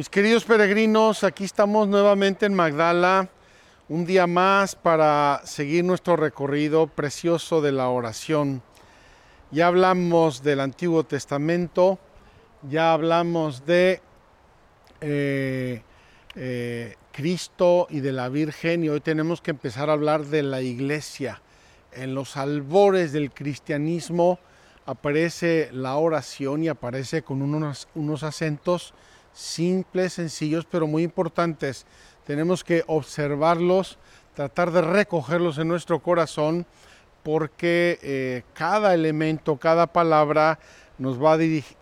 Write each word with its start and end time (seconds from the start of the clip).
Mis 0.00 0.08
queridos 0.08 0.44
peregrinos, 0.44 1.24
aquí 1.24 1.44
estamos 1.44 1.86
nuevamente 1.86 2.46
en 2.46 2.54
Magdala, 2.54 3.28
un 3.90 4.06
día 4.06 4.26
más 4.26 4.74
para 4.74 5.42
seguir 5.44 5.84
nuestro 5.84 6.16
recorrido 6.16 6.86
precioso 6.86 7.60
de 7.60 7.70
la 7.72 7.90
oración. 7.90 8.62
Ya 9.50 9.66
hablamos 9.66 10.42
del 10.42 10.60
Antiguo 10.60 11.04
Testamento, 11.04 11.98
ya 12.62 12.94
hablamos 12.94 13.66
de 13.66 14.00
eh, 15.02 15.82
eh, 16.34 16.96
Cristo 17.12 17.86
y 17.90 18.00
de 18.00 18.12
la 18.12 18.30
Virgen 18.30 18.82
y 18.84 18.88
hoy 18.88 19.00
tenemos 19.00 19.42
que 19.42 19.50
empezar 19.50 19.90
a 19.90 19.92
hablar 19.92 20.24
de 20.24 20.42
la 20.42 20.62
iglesia. 20.62 21.42
En 21.92 22.14
los 22.14 22.38
albores 22.38 23.12
del 23.12 23.32
cristianismo 23.32 24.38
aparece 24.86 25.68
la 25.74 25.96
oración 25.96 26.64
y 26.64 26.68
aparece 26.68 27.20
con 27.20 27.42
unos, 27.42 27.86
unos 27.94 28.22
acentos 28.22 28.94
simples, 29.32 30.14
sencillos, 30.14 30.66
pero 30.70 30.86
muy 30.86 31.02
importantes. 31.02 31.86
Tenemos 32.26 32.64
que 32.64 32.84
observarlos, 32.86 33.98
tratar 34.34 34.70
de 34.70 34.82
recogerlos 34.82 35.58
en 35.58 35.68
nuestro 35.68 36.00
corazón, 36.00 36.66
porque 37.22 37.98
eh, 38.02 38.42
cada 38.54 38.94
elemento, 38.94 39.56
cada 39.56 39.86
palabra 39.86 40.58
nos 40.98 41.22
va, 41.22 41.34
a 41.34 41.38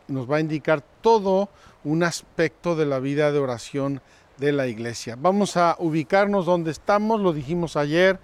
nos 0.09 0.31
va 0.31 0.37
a 0.37 0.41
indicar 0.41 0.83
todo 1.01 1.49
un 1.85 2.03
aspecto 2.03 2.77
de 2.77 2.87
la 2.87 2.99
vida 2.99 3.33
de 3.33 3.39
oración 3.39 4.01
de 4.39 4.53
la 4.53 4.67
iglesia. 4.67 5.17
Vamos 5.19 5.57
a 5.57 5.77
ubicarnos 5.79 6.47
donde 6.47 6.71
estamos, 6.71 7.21
lo 7.21 7.33
dijimos 7.33 7.77
ayer, 7.77 8.19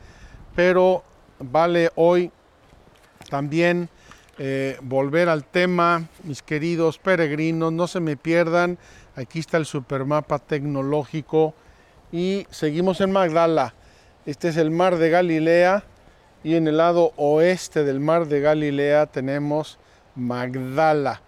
pero 0.54 1.02
vale 1.38 1.90
hoy 1.96 2.30
también 3.28 3.88
eh, 4.38 4.78
volver 4.82 5.28
al 5.28 5.44
tema, 5.44 6.08
mis 6.24 6.42
queridos 6.42 6.98
peregrinos, 6.98 7.72
no 7.72 7.86
se 7.86 8.00
me 8.00 8.16
pierdan 8.16 8.78
Aquí 9.16 9.38
está 9.38 9.58
el 9.58 9.64
supermapa 9.66 10.40
tecnológico 10.40 11.54
y 12.10 12.48
seguimos 12.50 13.00
en 13.00 13.12
Magdala. 13.12 13.72
Este 14.26 14.48
es 14.48 14.56
el 14.56 14.72
mar 14.72 14.96
de 14.96 15.08
Galilea 15.08 15.84
y 16.42 16.56
en 16.56 16.66
el 16.66 16.78
lado 16.78 17.12
oeste 17.16 17.84
del 17.84 18.00
mar 18.00 18.26
de 18.26 18.40
Galilea 18.40 19.06
tenemos 19.06 19.78
Magdala. 20.16 21.22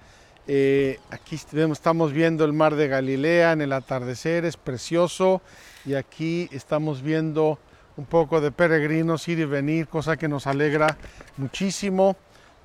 Eh, 0.49 0.99
aquí 1.11 1.37
estamos 1.37 2.13
viendo 2.13 2.45
el 2.45 2.53
mar 2.53 2.75
de 2.75 2.89
Galilea 2.89 3.53
en 3.53 3.63
el 3.63 3.73
atardecer, 3.73 4.45
es 4.45 4.57
precioso 4.57 5.43
y 5.85 5.95
aquí 5.95 6.49
estamos 6.51 7.03
viendo 7.03 7.61
un 7.97 8.05
poco 8.05 8.41
de 8.41 8.51
peregrinos 8.51 9.29
ir 9.29 9.39
y 9.39 9.45
venir, 9.45 9.87
cosa 9.87 10.17
que 10.17 10.27
nos 10.27 10.49
alegra 10.49 10.97
muchísimo. 11.37 12.17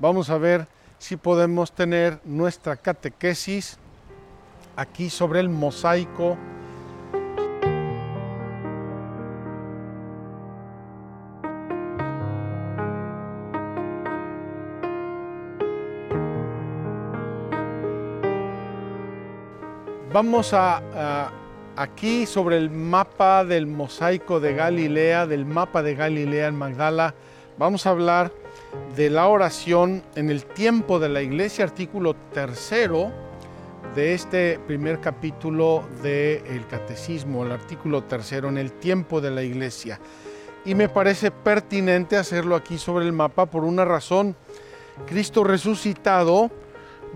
Vamos 0.02 0.32
a 0.32 0.40
ver 0.40 0.66
si 0.98 1.16
podemos 1.16 1.72
tener 1.74 2.20
nuestra 2.26 2.76
catequesis 2.76 3.78
aquí 4.76 5.12
sobre 5.12 5.40
el 5.40 5.48
mosaico. 5.48 6.40
Vamos 20.12 20.56
a, 20.56 21.30
aquí 21.76 22.26
sobre 22.26 22.58
el 22.58 22.72
mapa 22.72 23.46
del 23.46 23.68
mosaico 23.68 24.40
de 24.40 24.56
Galilea, 24.56 25.28
del 25.28 25.46
mapa 25.46 25.84
de 25.84 25.94
Galilea 25.94 26.48
en 26.48 26.56
Magdala, 26.56 27.14
vamos 27.60 27.86
a 27.86 27.92
hablar 27.92 28.32
de 28.96 29.10
la 29.10 29.28
oración 29.28 30.04
en 30.16 30.30
el 30.30 30.46
tiempo 30.46 31.00
de 31.00 31.10
la 31.10 31.22
iglesia, 31.22 31.66
artículo 31.66 32.14
tercero 32.34 33.12
de 33.96 34.14
este 34.14 34.60
primer 34.68 35.00
capítulo 35.00 35.84
del 36.02 36.66
Catecismo, 36.68 37.46
el 37.46 37.52
artículo 37.52 38.04
tercero, 38.04 38.50
en 38.50 38.58
el 38.58 38.72
tiempo 38.72 39.20
de 39.22 39.32
la 39.32 39.44
iglesia. 39.44 40.00
Y 40.64 40.76
me 40.76 40.90
parece 40.90 41.32
pertinente 41.32 42.18
hacerlo 42.18 42.56
aquí 42.56 42.78
sobre 42.78 43.06
el 43.06 43.14
mapa 43.14 43.48
por 43.48 43.64
una 43.64 43.84
razón. 43.84 44.36
Cristo 45.08 45.44
resucitado 45.44 46.52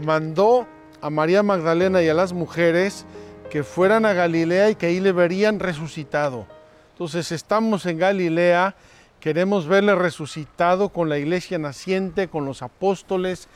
mandó 0.03 0.67
a 1.01 1.09
María 1.09 1.43
Magdalena 1.43 2.01
y 2.01 2.09
a 2.09 2.13
las 2.13 2.33
mujeres 2.33 3.05
que 3.49 3.63
fueran 3.63 4.05
a 4.05 4.13
Galilea 4.13 4.71
y 4.71 4.75
que 4.75 4.87
ahí 4.87 4.99
le 4.99 5.11
verían 5.11 5.59
resucitado. 5.59 6.47
Entonces 6.93 7.31
estamos 7.31 7.85
en 7.85 7.99
Galilea, 7.99 8.75
queremos 9.25 9.65
verle 9.65 9.95
resucitado 9.95 10.89
con 10.89 11.09
la 11.09 11.17
iglesia 11.17 11.57
naciente, 11.57 12.27
con 12.27 12.45
los 12.45 12.61
apóstoles, 12.61 13.47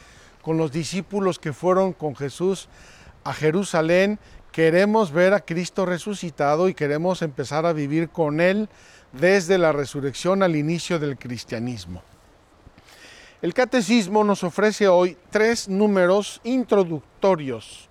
con 0.41 0.57
los 0.57 0.71
discípulos 0.71 1.37
que 1.37 1.53
fueron 1.53 1.93
con 1.93 2.15
Jesús 2.15 2.69
a 3.23 3.33
Jerusalén, 3.33 4.17
queremos 4.51 5.11
ver 5.11 5.35
a 5.35 5.41
Cristo 5.41 5.85
resucitado 5.85 6.69
y 6.69 6.73
queremos 6.73 7.21
empezar 7.21 7.67
a 7.67 7.73
vivir 7.73 8.09
con 8.09 8.41
Él 8.41 8.67
desde 9.11 9.59
la 9.59 9.71
resurrección 9.71 10.41
al 10.41 10.55
inicio 10.55 10.97
del 10.97 11.19
cristianismo. 11.19 12.01
El 13.43 13.53
catecismo 13.53 14.23
nos 14.23 14.43
ofrece 14.43 14.87
hoy 14.87 15.19
tres 15.29 15.69
números 15.69 16.41
introductorios, 16.45 17.89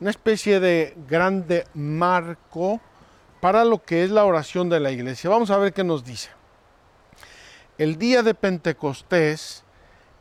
una 0.00 0.08
especie 0.08 0.60
de 0.60 0.96
grande 1.06 1.66
marco 1.74 2.80
para 3.42 3.66
lo 3.66 3.84
que 3.84 4.02
es 4.02 4.10
la 4.10 4.24
oración 4.24 4.70
de 4.70 4.80
la 4.80 4.90
iglesia. 4.90 5.28
Vamos 5.28 5.50
a 5.50 5.58
ver 5.58 5.74
qué 5.74 5.84
nos 5.84 6.06
dice. 6.06 6.30
El 7.82 7.98
día 7.98 8.22
de 8.22 8.32
Pentecostés, 8.32 9.64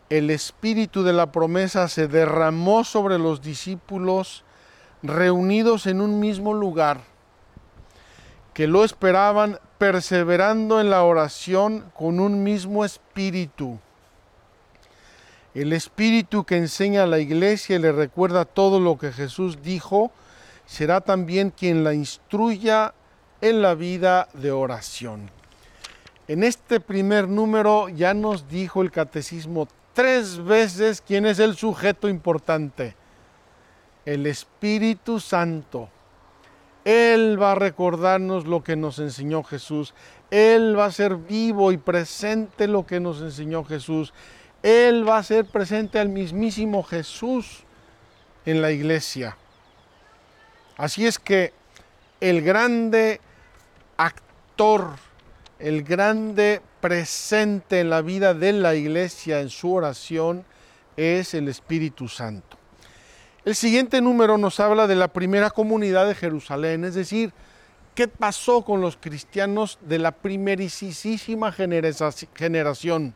el 0.09 0.31
espíritu 0.31 1.03
de 1.03 1.13
la 1.13 1.31
promesa 1.31 1.87
se 1.89 2.07
derramó 2.07 2.83
sobre 2.83 3.19
los 3.19 3.43
discípulos 3.43 4.43
reunidos 5.03 5.85
en 5.85 6.01
un 6.01 6.19
mismo 6.19 6.55
lugar, 6.55 7.01
que 8.55 8.65
lo 8.65 8.83
esperaban 8.83 9.59
perseverando 9.77 10.81
en 10.81 10.89
la 10.89 11.03
oración 11.03 11.85
con 11.95 12.19
un 12.19 12.41
mismo 12.41 12.83
espíritu. 12.83 13.77
El 15.53 15.71
espíritu 15.71 16.45
que 16.45 16.57
enseña 16.57 17.03
a 17.03 17.05
la 17.05 17.19
iglesia 17.19 17.75
y 17.75 17.79
le 17.79 17.91
recuerda 17.91 18.45
todo 18.45 18.79
lo 18.79 18.97
que 18.97 19.11
Jesús 19.11 19.61
dijo, 19.61 20.11
será 20.65 20.99
también 20.99 21.51
quien 21.51 21.83
la 21.83 21.93
instruya 21.93 22.95
en 23.39 23.61
la 23.61 23.75
vida 23.75 24.29
de 24.33 24.51
oración. 24.51 25.40
En 26.31 26.45
este 26.45 26.79
primer 26.79 27.27
número 27.27 27.89
ya 27.89 28.13
nos 28.13 28.47
dijo 28.47 28.81
el 28.81 28.89
catecismo 28.89 29.67
tres 29.91 30.41
veces 30.41 31.03
quién 31.05 31.25
es 31.25 31.39
el 31.39 31.57
sujeto 31.57 32.07
importante. 32.07 32.95
El 34.05 34.25
Espíritu 34.25 35.19
Santo. 35.19 35.89
Él 36.85 37.35
va 37.37 37.51
a 37.51 37.55
recordarnos 37.55 38.47
lo 38.47 38.63
que 38.63 38.77
nos 38.77 38.99
enseñó 38.99 39.43
Jesús. 39.43 39.93
Él 40.29 40.79
va 40.79 40.85
a 40.85 40.91
ser 40.93 41.17
vivo 41.17 41.73
y 41.73 41.77
presente 41.77 42.65
lo 42.69 42.85
que 42.85 43.01
nos 43.01 43.19
enseñó 43.21 43.65
Jesús. 43.65 44.13
Él 44.63 45.05
va 45.05 45.17
a 45.17 45.23
ser 45.23 45.43
presente 45.43 45.99
al 45.99 46.07
mismísimo 46.07 46.81
Jesús 46.83 47.65
en 48.45 48.61
la 48.61 48.71
iglesia. 48.71 49.35
Así 50.77 51.05
es 51.05 51.19
que 51.19 51.51
el 52.21 52.41
grande 52.41 53.19
actor, 53.97 54.91
el 55.61 55.83
grande 55.83 56.61
presente 56.79 57.79
en 57.79 57.89
la 57.89 58.01
vida 58.01 58.33
de 58.33 58.53
la 58.53 58.75
iglesia 58.75 59.41
en 59.41 59.49
su 59.49 59.73
oración 59.73 60.43
es 60.97 61.33
el 61.33 61.47
Espíritu 61.47 62.07
Santo. 62.07 62.57
El 63.45 63.55
siguiente 63.55 64.01
número 64.01 64.37
nos 64.37 64.59
habla 64.59 64.87
de 64.87 64.95
la 64.95 65.07
primera 65.07 65.49
comunidad 65.49 66.07
de 66.07 66.15
Jerusalén, 66.15 66.83
es 66.83 66.95
decir, 66.95 67.33
qué 67.95 68.07
pasó 68.07 68.63
con 68.63 68.81
los 68.81 68.97
cristianos 68.97 69.77
de 69.81 69.99
la 69.99 70.11
primerísima 70.11 71.51
generación. 71.51 73.15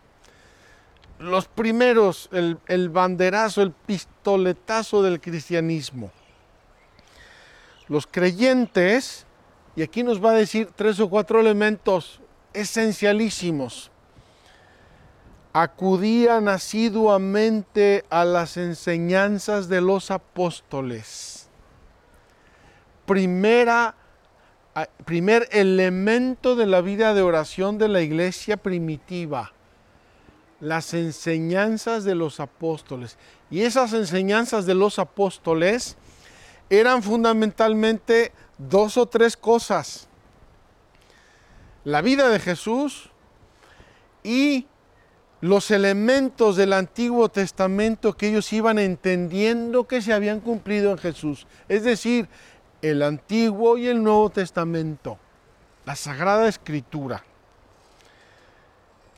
Los 1.19 1.47
primeros, 1.47 2.29
el, 2.31 2.57
el 2.67 2.89
banderazo, 2.89 3.61
el 3.61 3.71
pistoletazo 3.71 5.01
del 5.01 5.21
cristianismo. 5.21 6.11
Los 7.87 8.07
creyentes 8.07 9.25
Y 9.77 9.81
aquí 9.81 10.03
nos 10.03 10.23
va 10.23 10.31
a 10.31 10.35
decir 10.35 10.69
tres 10.73 10.99
o 11.01 11.09
cuatro 11.09 11.39
elementos 11.39 12.21
esencialísimos. 12.55 13.91
Acudían 15.53 16.49
asiduamente 16.49 18.03
a 18.09 18.25
las 18.25 18.57
enseñanzas 18.57 19.69
de 19.69 19.81
los 19.81 20.11
apóstoles. 20.11 21.47
Primera, 23.05 23.95
primer 25.05 25.47
elemento 25.51 26.55
de 26.55 26.65
la 26.65 26.81
vida 26.81 27.13
de 27.13 27.21
oración 27.21 27.77
de 27.77 27.87
la 27.87 28.01
iglesia 28.01 28.57
primitiva 28.57 29.53
las 30.59 30.93
enseñanzas 30.93 32.03
de 32.03 32.15
los 32.15 32.39
apóstoles. 32.39 33.17
Y 33.51 33.61
esas 33.61 33.93
enseñanzas 33.93 34.65
de 34.65 34.73
los 34.73 34.99
apóstoles 34.99 35.95
eran 36.69 37.03
fundamentalmente 37.03 38.31
dos 38.57 38.97
o 38.97 39.05
tres 39.05 39.37
cosas. 39.37 40.07
La 41.85 42.01
vida 42.01 42.27
de 42.29 42.39
Jesús 42.39 43.09
y 44.23 44.67
los 45.39 45.71
elementos 45.71 46.57
del 46.57 46.73
Antiguo 46.73 47.29
Testamento 47.29 48.17
que 48.17 48.27
ellos 48.27 48.51
iban 48.51 48.77
entendiendo 48.79 49.87
que 49.87 50.01
se 50.01 50.11
habían 50.11 50.41
cumplido 50.41 50.91
en 50.91 50.97
Jesús. 50.97 51.47
Es 51.69 51.83
decir, 51.83 52.27
el 52.81 53.01
Antiguo 53.01 53.77
y 53.77 53.87
el 53.87 54.03
Nuevo 54.03 54.29
Testamento, 54.29 55.17
la 55.85 55.95
Sagrada 55.95 56.49
Escritura 56.49 57.23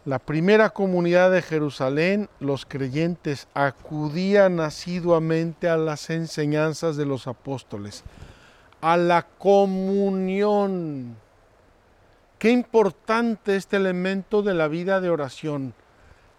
la 0.08 0.20
primera 0.20 0.70
comunidad 0.70 1.32
de 1.32 1.42
Jerusalén, 1.42 2.30
los 2.40 2.66
creyentes 2.66 3.50
acudían 3.54 4.62
asiduamente 4.62 5.68
a 5.68 5.76
las 5.76 6.10
enseñanzas 6.10 6.96
de 6.96 7.06
los 7.06 7.28
apóstoles, 7.28 8.06
a 8.80 8.96
la 8.96 9.24
comunión. 9.24 11.18
Qué 12.40 12.52
importante 12.52 13.56
este 13.56 13.78
elemento 13.78 14.44
de 14.44 14.54
la 14.54 14.68
vida 14.68 15.02
de 15.02 15.10
oración, 15.10 15.74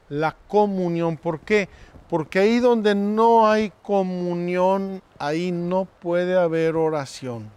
la 0.08 0.36
comunión. 0.46 1.16
¿Por 1.16 1.40
qué? 1.40 1.68
Porque 2.08 2.38
ahí 2.38 2.60
donde 2.60 2.94
no 2.94 3.50
hay 3.50 3.72
comunión, 3.82 5.02
ahí 5.18 5.50
no 5.50 5.86
puede 5.86 6.38
haber 6.38 6.76
oración. 6.76 7.50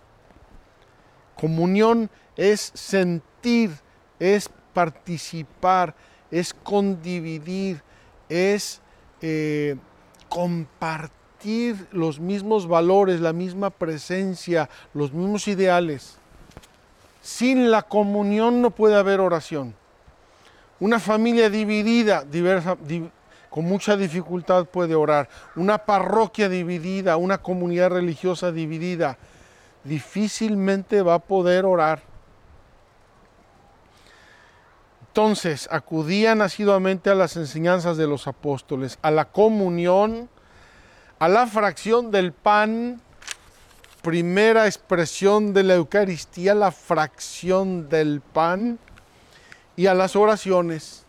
Comunión 1.36 2.10
es 2.36 2.72
sentir, 2.74 3.72
es 4.20 4.50
participar, 4.74 5.96
es 6.32 6.54
condividir, 6.54 7.84
es 8.28 8.82
eh, 9.22 9.76
compartir 10.30 11.88
los 11.92 12.20
mismos 12.20 12.68
valores, 12.68 13.20
la 13.22 13.34
misma 13.34 13.70
presencia, 13.70 14.68
los 14.94 15.14
mismos 15.14 15.48
ideales. 15.48 16.21
Sin 17.22 17.70
la 17.70 17.84
comunión 17.84 18.62
no 18.62 18.72
puede 18.72 18.96
haber 18.96 19.20
oración. 19.20 19.76
Una 20.80 21.00
familia 21.00 21.50
dividida, 21.50 22.24
diversa, 22.24 22.76
con 23.50 23.66
mucha 23.66 23.96
dificultad 23.96 24.66
puede 24.66 24.96
orar. 24.96 25.30
Una 25.56 25.78
parroquia 25.78 26.50
dividida, 26.50 27.18
una 27.18 27.38
comunidad 27.38 27.92
religiosa 27.92 28.52
dividida, 28.52 29.18
difícilmente 29.84 31.02
va 31.04 31.16
a 31.16 31.20
poder 31.20 31.66
orar. 31.66 32.02
Entonces 35.12 35.68
acudían 35.70 36.42
asiduamente 36.42 37.10
a 37.10 37.16
las 37.16 37.36
enseñanzas 37.36 37.98
de 37.98 38.08
los 38.08 38.28
apóstoles, 38.28 38.98
a 39.02 39.12
la 39.12 39.26
comunión, 39.26 40.30
a 41.20 41.28
la 41.28 41.46
fracción 41.46 42.10
del 42.10 42.32
pan, 42.32 43.02
primera 44.02 44.66
expresión 44.66 45.54
de 45.54 45.64
la 45.64 45.76
Eucaristía, 45.76 46.56
la 46.56 46.72
fracción 46.72 47.90
del 47.90 48.22
pan, 48.22 48.80
y 49.76 49.88
a 49.88 49.94
las 49.94 50.16
oraciones. 50.16 51.06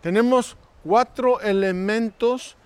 Tenemos 0.00 0.56
cuatro 0.82 1.40
elementos 1.40 2.56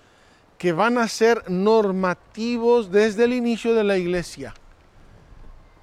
que 0.57 0.71
van 0.71 0.97
a 0.97 1.07
ser 1.07 1.49
normativos 1.49 2.91
desde 2.91 3.25
el 3.25 3.33
inicio 3.33 3.75
de 3.75 3.83
la 3.83 3.97
iglesia. 3.97 4.53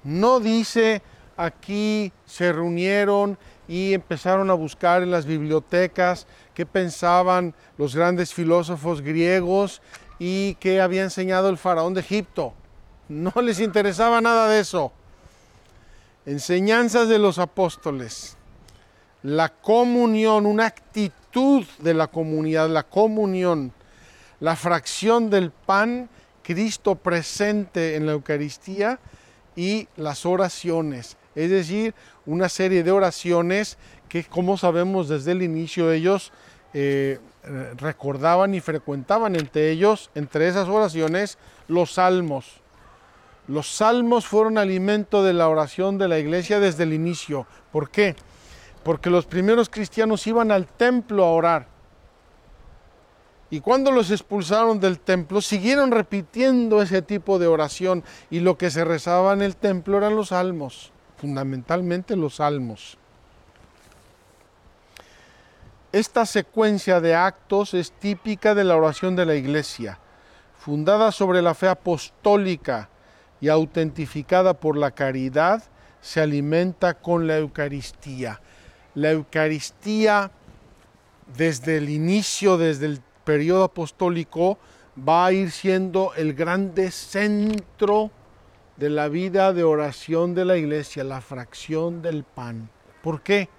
No 0.03 0.39
dice 0.39 1.01
aquí 1.37 2.11
se 2.25 2.51
reunieron 2.51 3.37
y 3.67 3.93
empezaron 3.93 4.49
a 4.49 4.53
buscar 4.53 5.03
en 5.03 5.11
las 5.11 5.25
bibliotecas 5.25 6.27
qué 6.53 6.65
pensaban 6.65 7.55
los 7.77 7.95
grandes 7.95 8.33
filósofos 8.33 9.01
griegos 9.01 9.81
y 10.19 10.55
qué 10.55 10.81
había 10.81 11.03
enseñado 11.03 11.49
el 11.49 11.57
faraón 11.57 11.93
de 11.93 12.01
Egipto. 12.01 12.53
No 13.09 13.33
les 13.41 13.59
interesaba 13.59 14.21
nada 14.21 14.47
de 14.49 14.59
eso. 14.59 14.91
Enseñanzas 16.25 17.09
de 17.09 17.19
los 17.19 17.37
apóstoles, 17.37 18.37
la 19.23 19.49
comunión, 19.49 20.45
una 20.45 20.67
actitud 20.67 21.65
de 21.79 21.93
la 21.93 22.07
comunidad, 22.07 22.69
la 22.69 22.83
comunión, 22.83 23.73
la 24.39 24.55
fracción 24.55 25.29
del 25.29 25.51
pan, 25.51 26.09
Cristo 26.43 26.95
presente 26.95 27.95
en 27.95 28.05
la 28.05 28.13
Eucaristía 28.13 28.99
y 29.55 29.87
las 29.97 30.25
oraciones 30.25 31.17
es 31.35 31.49
decir, 31.49 31.93
una 32.25 32.49
serie 32.49 32.83
de 32.83 32.91
oraciones 32.91 33.77
que, 34.09 34.23
como 34.23 34.57
sabemos 34.57 35.09
desde 35.09 35.31
el 35.31 35.41
inicio, 35.41 35.91
ellos 35.91 36.31
eh, 36.73 37.19
recordaban 37.77 38.53
y 38.53 38.61
frecuentaban 38.61 39.35
entre 39.35 39.71
ellos, 39.71 40.09
entre 40.15 40.47
esas 40.47 40.67
oraciones, 40.67 41.37
los 41.67 41.93
salmos. 41.93 42.61
Los 43.47 43.75
salmos 43.75 44.25
fueron 44.25 44.57
alimento 44.57 45.23
de 45.23 45.33
la 45.33 45.49
oración 45.49 45.97
de 45.97 46.07
la 46.07 46.19
iglesia 46.19 46.59
desde 46.59 46.83
el 46.83 46.93
inicio. 46.93 47.45
¿Por 47.71 47.89
qué? 47.89 48.15
Porque 48.83 49.09
los 49.09 49.25
primeros 49.25 49.69
cristianos 49.69 50.25
iban 50.27 50.51
al 50.51 50.67
templo 50.67 51.23
a 51.25 51.31
orar. 51.31 51.67
Y 53.49 53.59
cuando 53.59 53.91
los 53.91 54.09
expulsaron 54.11 54.79
del 54.79 54.99
templo, 54.99 55.41
siguieron 55.41 55.91
repitiendo 55.91 56.81
ese 56.81 57.01
tipo 57.01 57.37
de 57.37 57.47
oración 57.47 58.03
y 58.31 58.39
lo 58.39 58.57
que 58.57 58.71
se 58.71 58.83
rezaba 58.83 59.33
en 59.33 59.41
el 59.41 59.55
templo 59.55 59.97
eran 59.97 60.15
los 60.15 60.29
salmos 60.29 60.93
fundamentalmente 61.23 62.17
los 62.17 62.35
salmos. 62.35 62.97
Esta 65.93 66.25
secuencia 66.25 66.99
de 66.99 67.15
actos 67.15 67.73
es 67.73 67.93
típica 67.93 68.53
de 68.53 68.65
la 68.65 68.75
oración 68.75 69.15
de 69.15 69.25
la 69.25 69.35
Iglesia, 69.35 69.99
fundada 70.59 71.13
sobre 71.13 71.41
la 71.41 71.53
fe 71.53 71.69
apostólica 71.69 72.89
y 73.43 73.49
autentificada 73.49 74.53
por 74.53 74.77
la 74.77 74.91
caridad, 74.91 75.61
se 75.99 76.21
alimenta 76.21 76.93
con 76.93 77.27
la 77.27 77.39
Eucaristía. 77.39 78.39
La 78.95 79.11
Eucaristía, 79.11 80.31
desde 81.35 81.75
el 81.75 81.89
inicio, 81.89 82.57
desde 82.57 82.85
el 82.85 83.01
periodo 83.25 83.65
apostólico, 83.65 84.59
va 84.97 85.25
a 85.25 85.33
ir 85.33 85.51
siendo 85.51 86.13
el 86.15 86.35
grande 86.35 86.89
centro 86.89 88.11
de 88.77 88.89
la 88.89 89.09
vida 89.09 89.51
de 89.51 89.65
oración 89.65 90.35
de 90.35 90.45
la 90.45 90.55
iglesia, 90.55 91.03
la 91.03 91.19
fracción 91.19 92.01
del 92.01 92.23
pan. 92.23 92.69
¿Por 93.01 93.23
qué? 93.23 93.49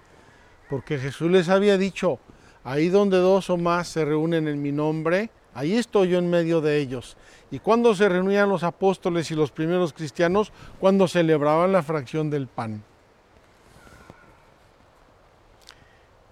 Porque 0.70 0.96
Jesús 0.96 1.30
les 1.30 1.50
había 1.50 1.76
dicho, 1.76 2.20
ahí 2.64 2.88
donde 2.88 3.18
dos 3.18 3.50
o 3.50 3.58
más 3.58 3.88
se 3.88 4.06
reúnen 4.06 4.48
en 4.48 4.62
mi 4.62 4.72
nombre, 4.72 5.28
ahí 5.54 5.76
estoy 5.76 6.08
yo 6.08 6.18
en 6.18 6.28
medio 6.28 6.60
de 6.60 6.78
ellos. 6.78 7.16
¿Y 7.50 7.58
cuando 7.58 7.94
se 7.94 8.08
reunían 8.08 8.48
los 8.48 8.62
apóstoles 8.62 9.30
y 9.30 9.34
los 9.34 9.50
primeros 9.50 9.92
cristianos? 9.92 10.52
Cuando 10.80 11.08
celebraban 11.08 11.72
la 11.72 11.82
fracción 11.82 12.30
del 12.30 12.48
pan. 12.48 12.82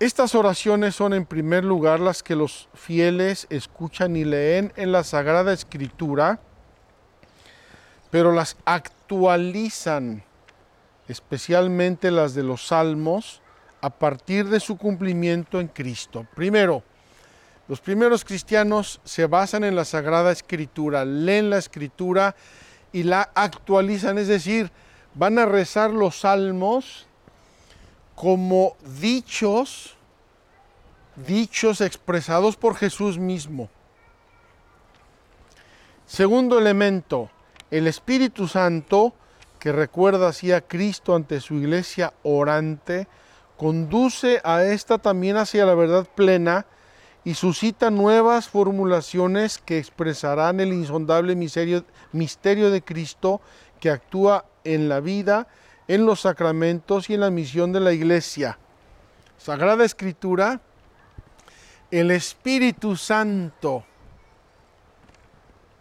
Estas 0.03 0.35
oraciones 0.35 0.97
son 0.97 1.15
en 1.15 1.25
primer 1.25 1.63
lugar 1.63 2.01
las 2.01 2.25
que 2.25 2.35
los 2.35 2.69
fieles 2.75 3.47
escuchan 3.51 4.17
y 4.17 4.25
leen 4.25 4.73
en 4.75 4.91
la 4.91 5.05
Sagrada 5.05 5.53
Escritura, 5.53 6.41
pero 8.11 8.33
las 8.33 8.57
actualizan, 8.65 10.25
especialmente 11.07 12.11
las 12.11 12.35
de 12.35 12.43
los 12.43 12.67
salmos, 12.67 13.43
a 13.81 13.91
partir 13.91 14.49
de 14.49 14.59
su 14.59 14.77
cumplimiento 14.77 15.61
en 15.61 15.69
Cristo. 15.69 16.27
Primero, 16.35 16.83
los 17.69 17.81
primeros 17.81 18.25
cristianos 18.25 19.01
se 19.05 19.27
basan 19.27 19.65
en 19.65 19.77
la 19.77 19.85
Sagrada 19.85 20.33
Escritura, 20.33 21.05
leen 21.05 21.51
la 21.51 21.59
Escritura 21.59 22.35
y 22.93 23.05
la 23.05 23.31
actualizan, 23.35 24.19
es 24.19 24.29
decir, 24.29 24.71
van 25.15 25.39
a 25.39 25.47
rezar 25.47 25.91
los 25.91 26.21
salmos 26.21 27.07
como 28.15 28.77
dichos, 29.01 29.97
dichos 31.27 31.81
expresados 31.81 32.57
por 32.57 32.75
Jesús 32.75 33.19
mismo. 33.19 33.71
Segundo 36.07 36.59
elemento, 36.59 37.31
el 37.71 37.87
Espíritu 37.87 38.49
Santo, 38.49 39.15
que 39.59 39.73
recuerda 39.73 40.29
así 40.29 40.53
a 40.53 40.61
Cristo 40.61 41.15
ante 41.15 41.41
su 41.41 41.55
iglesia 41.55 42.13
orante, 42.23 43.07
conduce 43.57 44.41
a 44.45 44.65
esta 44.65 44.99
también 44.99 45.37
hacia 45.37 45.65
la 45.65 45.75
verdad 45.75 46.07
plena 46.15 46.67
y 47.25 47.35
suscita 47.35 47.91
nuevas 47.91 48.49
formulaciones 48.49 49.59
que 49.59 49.79
expresarán 49.79 50.61
el 50.61 50.73
insondable 50.73 51.37
misterio, 51.37 51.85
misterio 52.13 52.71
de 52.71 52.83
Cristo 52.83 53.41
que 53.81 53.91
actúa 53.91 54.45
en 54.65 54.89
la 54.89 55.01
vida, 55.01 55.47
en 55.89 56.05
los 56.07 56.21
sacramentos 56.21 57.11
y 57.11 57.15
en 57.15 57.21
la 57.21 57.31
misión 57.31 57.73
de 57.73 57.81
la 57.81 57.93
iglesia. 57.93 58.59
Sagrada 59.39 59.85
Escritura, 59.85 60.61
el 61.91 62.11
Espíritu 62.11 62.97
Santo, 62.97 63.85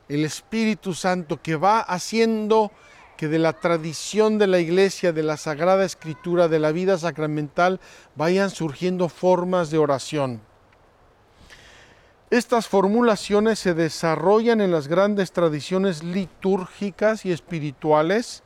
el 0.10 0.26
Espíritu 0.26 0.94
Santo 0.94 1.42
que 1.42 1.56
va 1.56 1.80
haciendo 1.80 2.72
que 3.18 3.28
de 3.28 3.40
la 3.40 3.54
tradición 3.54 4.40
de 4.40 4.48
la 4.48 4.60
iglesia, 4.60 5.14
de 5.14 5.24
la 5.24 5.38
Sagrada 5.38 5.86
Escritura, 5.86 6.48
de 6.48 6.60
la 6.60 6.72
vida 6.72 6.98
sacramental, 6.98 7.80
vayan 8.16 8.50
surgiendo 8.50 9.10
formas 9.10 9.70
de 9.70 9.78
oración. 9.78 10.42
Estas 12.32 12.70
formulaciones 12.70 13.60
se 13.60 13.74
desarrollan 13.74 14.62
en 14.62 14.72
las 14.72 14.88
grandes 14.88 15.34
tradiciones 15.34 16.02
litúrgicas 16.02 17.26
y 17.26 17.32
espirituales. 17.34 18.42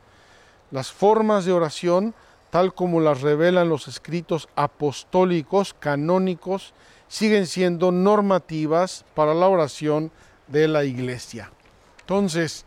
Las 0.72 0.92
formas 0.92 1.46
de 1.46 1.52
oración, 1.52 2.16
tal 2.50 2.74
como 2.74 3.00
las 3.00 3.22
revelan 3.22 3.70
los 3.70 3.88
escritos 3.88 4.50
apostólicos, 4.56 5.76
canónicos, 5.78 6.74
siguen 7.08 7.46
siendo 7.46 7.92
normativas 7.92 9.06
para 9.14 9.36
la 9.36 9.48
oración 9.48 10.12
de 10.48 10.68
la 10.68 10.84
iglesia. 10.84 11.52
Entonces, 12.00 12.66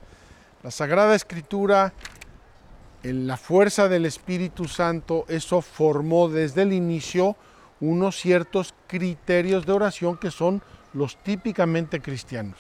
la 0.63 0.71
Sagrada 0.71 1.17
Escritura, 1.17 1.95
en 3.03 3.27
la 3.27 3.37
fuerza 3.37 3.89
del 3.89 4.07
Espíritu 4.07 4.69
Santo, 4.69 5.25
eso 5.27 5.63
formó 5.63 6.29
desde 6.29 6.63
el 6.63 6.73
inicio 6.73 7.35
unos 7.81 8.21
ciertos 8.21 8.73
criterios 8.87 9.67
de 9.67 9.73
oración 9.73 10.17
que 10.17 10.31
son 10.31 10.63
los 10.99 11.17
típicamente 11.17 12.01
cristianos. 12.01 12.59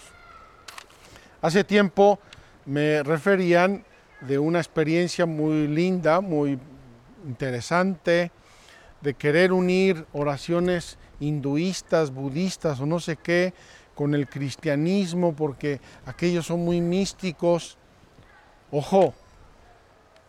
Hace 1.42 1.64
tiempo 1.64 2.20
me 2.64 3.02
referían 3.02 3.84
de 4.20 4.38
una 4.38 4.58
experiencia 4.58 5.26
muy 5.26 5.66
linda, 5.66 6.20
muy 6.20 6.58
interesante, 7.26 8.30
de 9.00 9.14
querer 9.14 9.52
unir 9.52 10.06
oraciones 10.12 10.98
hinduistas, 11.20 12.12
budistas 12.12 12.80
o 12.80 12.86
no 12.86 13.00
sé 13.00 13.16
qué 13.16 13.52
con 13.94 14.14
el 14.14 14.28
cristianismo, 14.28 15.34
porque 15.34 15.80
aquellos 16.06 16.46
son 16.46 16.64
muy 16.64 16.80
místicos. 16.80 17.76
Ojo, 18.70 19.14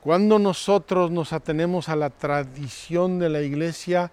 cuando 0.01 0.39
nosotros 0.39 1.12
nos 1.12 1.34
atenemos 1.34 1.89
a 1.89 1.96
la 1.96 2.10
tradición 2.10 3.20
de 3.20 3.30
la 3.30 3.42
iglesia, 3.42 4.12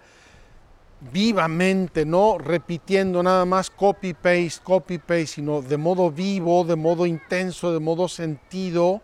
vivamente, 0.99 2.05
no 2.05 2.37
repitiendo 2.37 3.21
nada 3.21 3.45
más 3.45 3.69
copy-paste, 3.69 4.61
copy-paste, 4.63 5.27
sino 5.27 5.61
de 5.61 5.77
modo 5.77 6.11
vivo, 6.11 6.63
de 6.63 6.75
modo 6.75 7.05
intenso, 7.05 7.71
de 7.71 7.79
modo 7.79 8.07
sentido. 8.07 9.01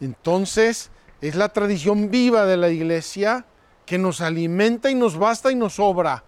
Entonces, 0.00 0.90
es 1.20 1.34
la 1.34 1.48
tradición 1.50 2.10
viva 2.10 2.46
de 2.46 2.56
la 2.56 2.70
iglesia 2.70 3.44
que 3.84 3.98
nos 3.98 4.20
alimenta 4.20 4.90
y 4.90 4.94
nos 4.94 5.16
basta 5.16 5.50
y 5.50 5.54
nos 5.54 5.74
sobra. 5.74 6.24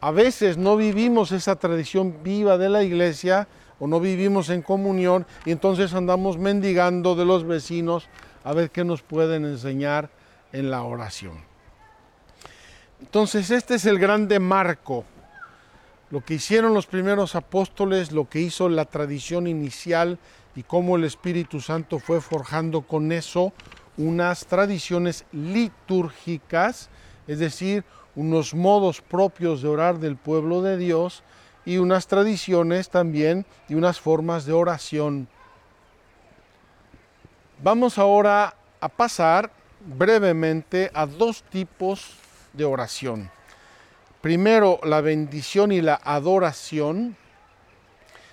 A 0.00 0.10
veces 0.10 0.56
no 0.56 0.76
vivimos 0.76 1.32
esa 1.32 1.56
tradición 1.56 2.22
viva 2.22 2.58
de 2.58 2.68
la 2.68 2.82
iglesia 2.82 3.48
o 3.78 3.86
no 3.86 4.00
vivimos 4.00 4.50
en 4.50 4.62
comunión 4.62 5.26
y 5.44 5.52
entonces 5.52 5.94
andamos 5.94 6.38
mendigando 6.38 7.14
de 7.14 7.24
los 7.24 7.44
vecinos 7.44 8.08
a 8.44 8.52
ver 8.52 8.70
qué 8.70 8.84
nos 8.84 9.02
pueden 9.02 9.44
enseñar 9.44 10.10
en 10.52 10.70
la 10.70 10.82
oración. 10.82 11.55
Entonces 13.00 13.50
este 13.50 13.74
es 13.74 13.84
el 13.84 13.98
grande 13.98 14.38
marco, 14.40 15.04
lo 16.10 16.24
que 16.24 16.34
hicieron 16.34 16.72
los 16.72 16.86
primeros 16.86 17.34
apóstoles, 17.34 18.12
lo 18.12 18.28
que 18.28 18.40
hizo 18.40 18.68
la 18.68 18.86
tradición 18.86 19.46
inicial 19.46 20.18
y 20.54 20.62
cómo 20.62 20.96
el 20.96 21.04
Espíritu 21.04 21.60
Santo 21.60 21.98
fue 21.98 22.20
forjando 22.20 22.82
con 22.82 23.12
eso 23.12 23.52
unas 23.98 24.46
tradiciones 24.46 25.24
litúrgicas, 25.32 26.88
es 27.26 27.38
decir, 27.38 27.84
unos 28.14 28.54
modos 28.54 29.02
propios 29.02 29.60
de 29.60 29.68
orar 29.68 29.98
del 29.98 30.16
pueblo 30.16 30.62
de 30.62 30.78
Dios 30.78 31.22
y 31.66 31.78
unas 31.78 32.06
tradiciones 32.06 32.88
también 32.88 33.44
y 33.68 33.74
unas 33.74 34.00
formas 34.00 34.46
de 34.46 34.52
oración. 34.52 35.28
Vamos 37.62 37.98
ahora 37.98 38.54
a 38.80 38.88
pasar 38.88 39.50
brevemente 39.84 40.90
a 40.94 41.04
dos 41.04 41.42
tipos 41.42 42.16
de 42.56 42.64
oración. 42.64 43.30
Primero, 44.20 44.80
la 44.82 45.00
bendición 45.00 45.72
y 45.72 45.80
la 45.80 46.00
adoración. 46.02 47.16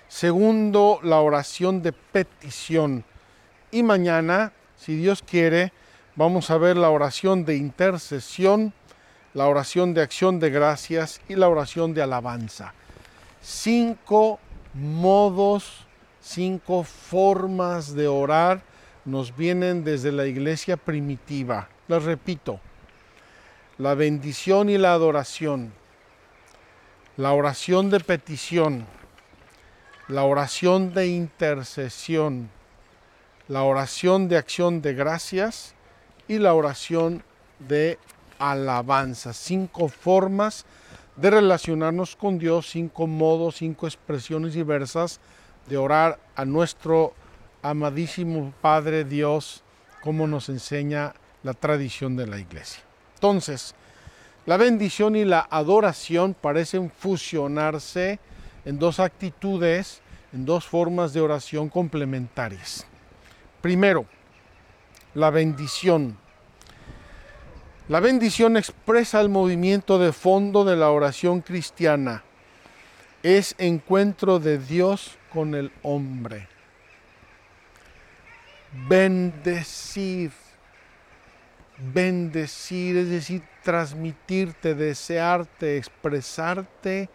Segundo, 0.08 0.98
la 1.02 1.20
oración 1.20 1.82
de 1.82 1.92
petición. 1.92 3.04
Y 3.70 3.82
mañana, 3.82 4.52
si 4.76 4.96
Dios 4.96 5.22
quiere, 5.22 5.72
vamos 6.16 6.50
a 6.50 6.58
ver 6.58 6.76
la 6.76 6.90
oración 6.90 7.44
de 7.44 7.56
intercesión, 7.56 8.72
la 9.34 9.46
oración 9.46 9.94
de 9.94 10.02
acción 10.02 10.38
de 10.40 10.50
gracias 10.50 11.20
y 11.28 11.34
la 11.34 11.48
oración 11.48 11.94
de 11.94 12.02
alabanza. 12.02 12.72
Cinco 13.40 14.40
modos, 14.74 15.86
cinco 16.20 16.82
formas 16.82 17.94
de 17.94 18.08
orar 18.08 18.62
nos 19.04 19.36
vienen 19.36 19.84
desde 19.84 20.12
la 20.12 20.26
iglesia 20.26 20.76
primitiva. 20.76 21.68
Les 21.88 22.02
repito, 22.02 22.60
la 23.78 23.94
bendición 23.94 24.68
y 24.68 24.78
la 24.78 24.92
adoración, 24.92 25.72
la 27.16 27.32
oración 27.32 27.90
de 27.90 28.00
petición, 28.00 28.86
la 30.08 30.24
oración 30.24 30.94
de 30.94 31.08
intercesión, 31.08 32.50
la 33.48 33.62
oración 33.62 34.28
de 34.28 34.36
acción 34.36 34.80
de 34.80 34.94
gracias 34.94 35.74
y 36.28 36.38
la 36.38 36.54
oración 36.54 37.22
de 37.58 37.98
alabanza. 38.38 39.32
Cinco 39.32 39.88
formas 39.88 40.64
de 41.16 41.30
relacionarnos 41.30 42.16
con 42.16 42.38
Dios, 42.38 42.68
cinco 42.70 43.06
modos, 43.06 43.56
cinco 43.56 43.86
expresiones 43.86 44.54
diversas 44.54 45.20
de 45.68 45.76
orar 45.76 46.18
a 46.36 46.44
nuestro 46.44 47.14
amadísimo 47.62 48.52
Padre 48.60 49.04
Dios, 49.04 49.62
como 50.02 50.26
nos 50.26 50.48
enseña 50.48 51.14
la 51.42 51.54
tradición 51.54 52.16
de 52.16 52.26
la 52.26 52.38
iglesia. 52.38 52.82
Entonces, 53.24 53.74
la 54.44 54.58
bendición 54.58 55.16
y 55.16 55.24
la 55.24 55.48
adoración 55.50 56.34
parecen 56.34 56.90
fusionarse 56.90 58.18
en 58.66 58.78
dos 58.78 59.00
actitudes, 59.00 60.02
en 60.34 60.44
dos 60.44 60.66
formas 60.66 61.14
de 61.14 61.22
oración 61.22 61.70
complementarias. 61.70 62.86
Primero, 63.62 64.04
la 65.14 65.30
bendición. 65.30 66.18
La 67.88 68.00
bendición 68.00 68.58
expresa 68.58 69.22
el 69.22 69.30
movimiento 69.30 69.98
de 69.98 70.12
fondo 70.12 70.62
de 70.66 70.76
la 70.76 70.90
oración 70.90 71.40
cristiana. 71.40 72.22
Es 73.22 73.54
encuentro 73.56 74.38
de 74.38 74.58
Dios 74.58 75.16
con 75.32 75.54
el 75.54 75.72
hombre. 75.82 76.46
Bendecir 78.86 80.43
bendecir, 81.78 82.96
es 82.96 83.10
decir, 83.10 83.42
transmitirte, 83.62 84.74
desearte, 84.74 85.76
expresarte 85.76 87.08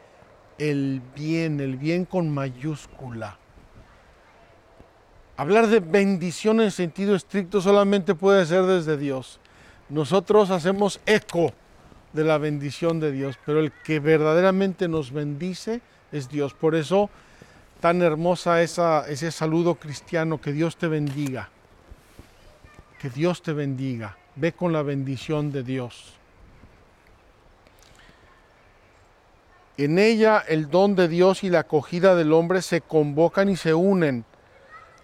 el 0.58 1.02
bien, 1.16 1.60
el 1.60 1.78
bien 1.78 2.06
con 2.06 2.30
mayúscula. 2.30 3.38
Hablar 5.38 5.68
de 5.68 5.80
bendición 5.80 6.60
en 6.60 6.72
sentido 6.72 7.16
estricto 7.16 7.62
solamente 7.62 8.14
puede 8.14 8.46
ser 8.46 8.64
desde 8.64 8.98
Dios. 8.98 9.40
Nosotros 9.88 10.50
hacemos 10.50 11.00
eco 11.06 11.54
de 12.12 12.26
la 12.26 12.38
bendición 12.38 13.00
de 13.00 13.14
Dios, 13.14 13.40
pero 13.46 13.60
el 13.60 13.72
que 13.72 14.00
verdaderamente 14.00 14.90
nos 14.90 15.12
bendice 15.12 15.82
es 16.12 16.28
Dios. 16.28 16.54
Por 16.54 16.76
eso 16.76 17.10
tan 17.80 18.02
hermosa 18.02 18.62
esa, 18.62 19.08
ese 19.08 19.32
saludo 19.32 19.76
cristiano, 19.76 20.42
que 20.42 20.52
Dios 20.52 20.76
te 20.76 20.88
bendiga. 20.88 21.50
Que 23.00 23.10
Dios 23.10 23.42
te 23.42 23.54
bendiga 23.54 24.18
ve 24.40 24.54
con 24.54 24.72
la 24.72 24.84
bendición 24.84 25.52
de 25.52 25.64
Dios. 25.64 26.14
En 29.78 29.98
ella 29.98 30.44
el 30.48 30.70
don 30.70 30.96
de 30.96 31.08
Dios 31.08 31.44
y 31.44 31.50
la 31.50 31.60
acogida 31.60 32.16
del 32.16 32.34
hombre 32.34 32.62
se 32.62 32.82
convocan 32.82 33.50
y 33.50 33.56
se 33.56 33.74
unen. 33.74 34.26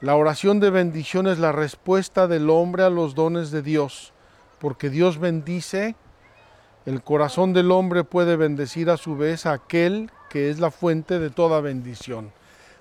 La 0.02 0.16
oración 0.16 0.60
de 0.60 0.70
bendición 0.70 1.28
es 1.28 1.40
la 1.40 1.52
respuesta 1.52 2.28
del 2.28 2.50
hombre 2.50 2.84
a 2.84 2.90
los 2.90 3.16
dones 3.16 3.52
de 3.52 3.62
Dios, 3.62 4.14
porque 4.60 4.90
Dios 4.90 5.18
bendice, 5.18 5.96
el 6.86 7.02
corazón 7.02 7.54
del 7.54 7.72
hombre 7.72 8.04
puede 8.04 8.36
bendecir 8.36 8.90
a 8.90 8.98
su 8.98 9.16
vez 9.16 9.46
a 9.46 9.54
aquel 9.54 10.12
que 10.30 10.50
es 10.50 10.60
la 10.60 10.72
fuente 10.72 11.20
de 11.20 11.30
toda 11.30 11.62
bendición. 11.62 12.32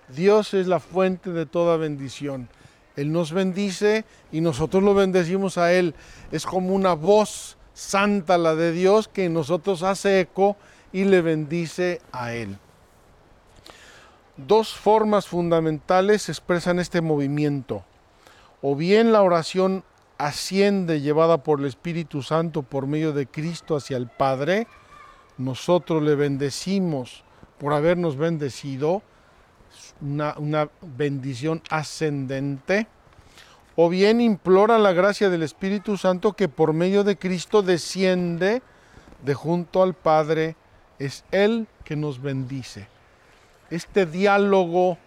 Dios 0.09 0.53
es 0.53 0.67
la 0.67 0.81
fuente 0.81 1.31
de 1.31 1.47
toda 1.47 1.77
bendición. 1.77 2.49
Él 2.97 3.13
nos 3.13 3.33
bendice 3.33 4.05
y 4.31 4.41
nosotros 4.41 4.83
lo 4.83 4.95
bendecimos 4.95 5.59
a 5.59 5.73
Él. 5.73 5.95
Es 6.31 6.47
como 6.47 6.75
una 6.75 6.95
voz 6.95 7.57
santa 7.75 8.39
la 8.39 8.55
de 8.55 8.73
Dios 8.73 9.09
que 9.09 9.29
nosotros 9.29 9.83
hace 9.83 10.21
eco 10.21 10.57
y 10.93 11.05
le 11.05 11.21
bendice 11.21 12.01
a 12.13 12.33
Él. 12.33 12.57
Dos 14.37 14.75
formas 14.75 15.27
fundamentales 15.27 16.29
expresan 16.29 16.79
este 16.79 17.01
movimiento. 17.01 17.85
O 18.63 18.75
bien 18.77 19.13
la 19.13 19.23
oración 19.23 19.85
asciende 20.19 21.01
llevada 21.01 21.39
por 21.39 21.61
el 21.61 21.67
Espíritu 21.67 22.23
Santo 22.23 22.63
por 22.63 22.87
medio 22.87 23.13
de 23.13 23.27
Cristo 23.27 23.77
hacia 23.77 23.97
el 23.97 24.09
Padre, 24.09 24.67
nosotros 25.37 26.03
le 26.03 26.15
bendecimos 26.15 27.25
por 27.59 27.73
habernos 27.73 28.17
bendecido, 28.17 29.03
una, 30.01 30.69
bendición 30.83 31.63
ascendente, 31.71 32.87
o 33.77 33.89
bien 33.89 34.21
implora 34.21 34.79
la 34.79 34.93
gracia 34.93 35.31
del 35.31 35.43
Espíritu 35.43 35.97
Santo 35.97 36.35
que 36.35 36.49
por 36.49 36.73
medio 36.73 37.05
de 37.05 37.17
Cristo 37.17 37.63
desciende 37.63 38.63
de 39.25 39.35
junto 39.35 39.83
al 39.83 39.95
Padre, 39.95 40.57
es 40.99 41.25
Él 41.31 41.67
que 41.85 41.97
nos 41.97 42.23
bendice. 42.23 42.87
Este 43.71 44.07
diálogo 44.07 44.99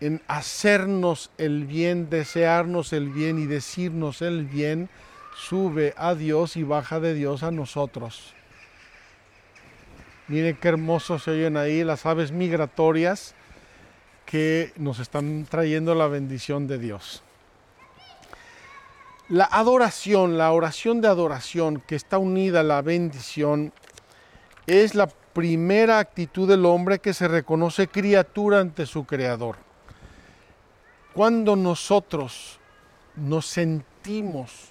en 0.00 0.20
hacernos 0.26 1.30
el 1.38 1.64
bien, 1.64 2.10
desearnos 2.10 2.92
el 2.92 3.10
bien 3.10 3.38
y 3.38 3.46
decirnos 3.46 4.20
el 4.20 4.46
bien, 4.46 4.88
sube 5.36 5.94
a 5.96 6.14
Dios 6.14 6.56
y 6.56 6.64
baja 6.64 6.98
de 6.98 7.14
Dios 7.14 7.44
a 7.44 7.52
nosotros. 7.52 8.34
Miren 10.28 10.56
qué 10.56 10.68
hermoso 10.68 11.18
se 11.18 11.30
oyen 11.30 11.56
ahí 11.56 11.84
las 11.84 12.06
aves 12.06 12.32
migratorias 12.32 13.34
que 14.26 14.72
nos 14.76 14.98
están 14.98 15.46
trayendo 15.48 15.94
la 15.94 16.06
bendición 16.06 16.66
de 16.66 16.78
Dios. 16.78 17.22
La 19.28 19.44
adoración, 19.44 20.36
la 20.36 20.52
oración 20.52 21.00
de 21.00 21.08
adoración 21.08 21.82
que 21.86 21.96
está 21.96 22.18
unida 22.18 22.60
a 22.60 22.64
la 22.64 22.82
bendición, 22.82 23.72
es 24.66 24.94
la 24.94 25.06
primera 25.06 25.98
actitud 25.98 26.48
del 26.48 26.66
hombre 26.66 26.98
que 26.98 27.14
se 27.14 27.28
reconoce 27.28 27.88
criatura 27.88 28.60
ante 28.60 28.86
su 28.86 29.04
creador. 29.04 29.56
Cuando 31.14 31.56
nosotros 31.56 32.58
nos 33.16 33.46
sentimos, 33.46 34.70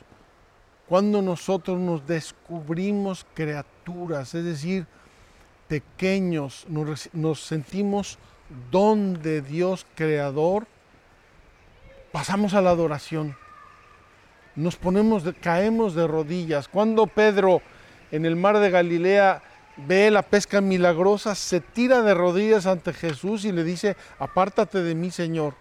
cuando 0.88 1.22
nosotros 1.22 1.80
nos 1.80 2.06
descubrimos 2.06 3.26
criaturas, 3.34 4.34
es 4.36 4.44
decir, 4.44 4.86
pequeños, 5.68 6.66
nos, 6.68 7.40
sentimos 7.40 8.20
don 8.72 9.22
de 9.22 9.42
Dios 9.42 9.86
creador, 9.96 10.68
pasamos 12.12 12.54
a 12.54 12.62
la 12.62 12.72
adoración. 12.72 13.36
Nos 14.56 14.76
ponemos, 14.76 15.24
caemos 15.42 15.96
de 15.96 16.08
rodillas. 16.08 16.68
Cuando 16.68 17.08
Pedro 17.08 17.62
en 18.12 18.26
el 18.26 18.36
mar 18.36 18.60
de 18.60 18.70
Galilea 18.70 19.42
ve 19.78 20.12
la 20.12 20.22
pesca 20.22 20.62
milagrosa, 20.62 21.36
se 21.36 21.62
tira 21.62 22.02
de 22.02 22.14
rodillas 22.14 22.66
ante 22.66 22.94
Jesús 22.94 23.46
y 23.46 23.52
le 23.52 23.64
dice, 23.64 23.96
apártate 24.20 24.82
de 24.84 24.96
mí, 24.96 25.12
Señor 25.12 25.56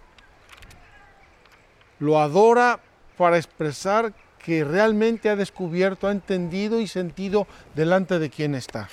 lo 2.00 2.18
adora 2.18 2.80
para 3.16 3.36
expresar 3.36 4.12
que 4.42 4.64
realmente 4.64 5.28
ha 5.28 5.36
descubierto, 5.36 6.08
ha 6.08 6.12
entendido 6.12 6.80
y 6.80 6.88
sentido 6.88 7.46
delante 7.76 8.18
de 8.18 8.30
quien 8.30 8.54
está. 8.54 8.88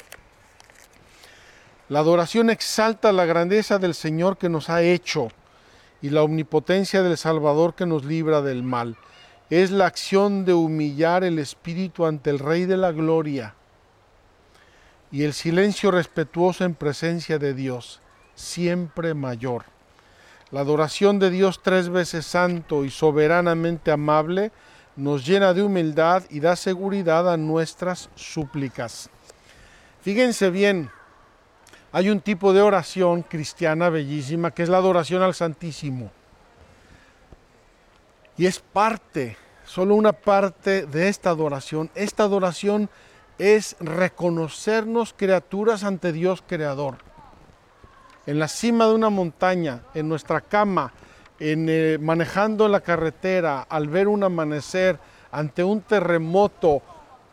La 1.90 2.00
adoración 2.00 2.50
exalta 2.50 3.14
la 3.14 3.26
grandeza 3.26 3.80
del 3.80 3.94
Señor 3.94 4.38
que 4.38 4.50
nos 4.50 4.70
ha 4.70 4.82
hecho 4.82 5.30
y 6.02 6.10
la 6.10 6.24
omnipotencia 6.24 7.02
del 7.02 7.18
Salvador 7.18 7.76
que 7.76 7.86
nos 7.86 8.04
libra 8.04 8.42
del 8.42 8.62
mal. 8.62 8.98
Es 9.50 9.72
la 9.72 9.86
acción 9.86 10.44
de 10.44 10.54
humillar 10.54 11.24
el 11.24 11.40
espíritu 11.40 12.06
ante 12.06 12.30
el 12.30 12.40
Rey 12.40 12.66
de 12.66 12.76
la 12.76 12.92
Gloria 12.92 13.56
y 15.12 15.24
el 15.24 15.34
silencio 15.34 15.90
respetuoso 15.92 16.66
en 16.66 16.76
presencia 16.76 17.40
de 17.40 17.54
Dios, 17.54 18.02
siempre 18.36 19.14
mayor. 19.14 19.64
La 20.52 20.62
adoración 20.62 21.20
de 21.20 21.30
Dios 21.30 21.62
tres 21.64 21.88
veces 21.88 22.26
santo 22.26 22.84
y 22.84 22.90
soberanamente 22.90 23.92
amable 23.92 24.52
nos 24.98 25.26
llena 25.26 25.54
de 25.54 25.64
humildad 25.64 26.24
y 26.30 26.42
da 26.42 26.58
seguridad 26.58 27.32
a 27.32 27.38
nuestras 27.38 28.10
súplicas. 28.16 29.10
Fíjense 30.02 30.50
bien, 30.50 30.90
hay 31.98 32.12
un 32.12 32.22
tipo 32.22 32.54
de 32.54 32.62
oración 32.62 33.24
cristiana 33.24 33.90
bellísima 33.90 34.52
que 34.52 34.62
es 34.62 34.70
la 34.70 34.78
adoración 34.78 35.24
al 35.24 35.34
Santísimo. 35.34 36.12
Y 38.38 38.46
es 38.46 38.60
parte, 38.60 39.36
solo 39.66 39.96
una 39.96 40.14
parte 40.14 40.86
de 40.86 41.08
esta 41.08 41.32
adoración. 41.32 41.90
Esta 41.96 42.22
adoración 42.22 42.88
es 43.40 43.76
reconocernos 43.80 45.16
criaturas 45.18 45.84
ante 45.84 46.12
Dios 46.12 46.44
Creador 46.46 47.00
en 48.28 48.38
la 48.38 48.48
cima 48.48 48.86
de 48.86 48.94
una 48.94 49.10
montaña, 49.10 49.82
en 49.96 50.08
nuestra 50.08 50.42
cama, 50.42 50.94
en, 51.40 51.66
eh, 51.68 51.98
manejando 52.00 52.68
la 52.68 52.82
carretera, 52.82 53.62
al 53.62 53.88
ver 53.88 54.08
un 54.08 54.24
amanecer, 54.24 55.00
ante 55.32 55.64
un 55.64 55.82
terremoto 55.82 56.84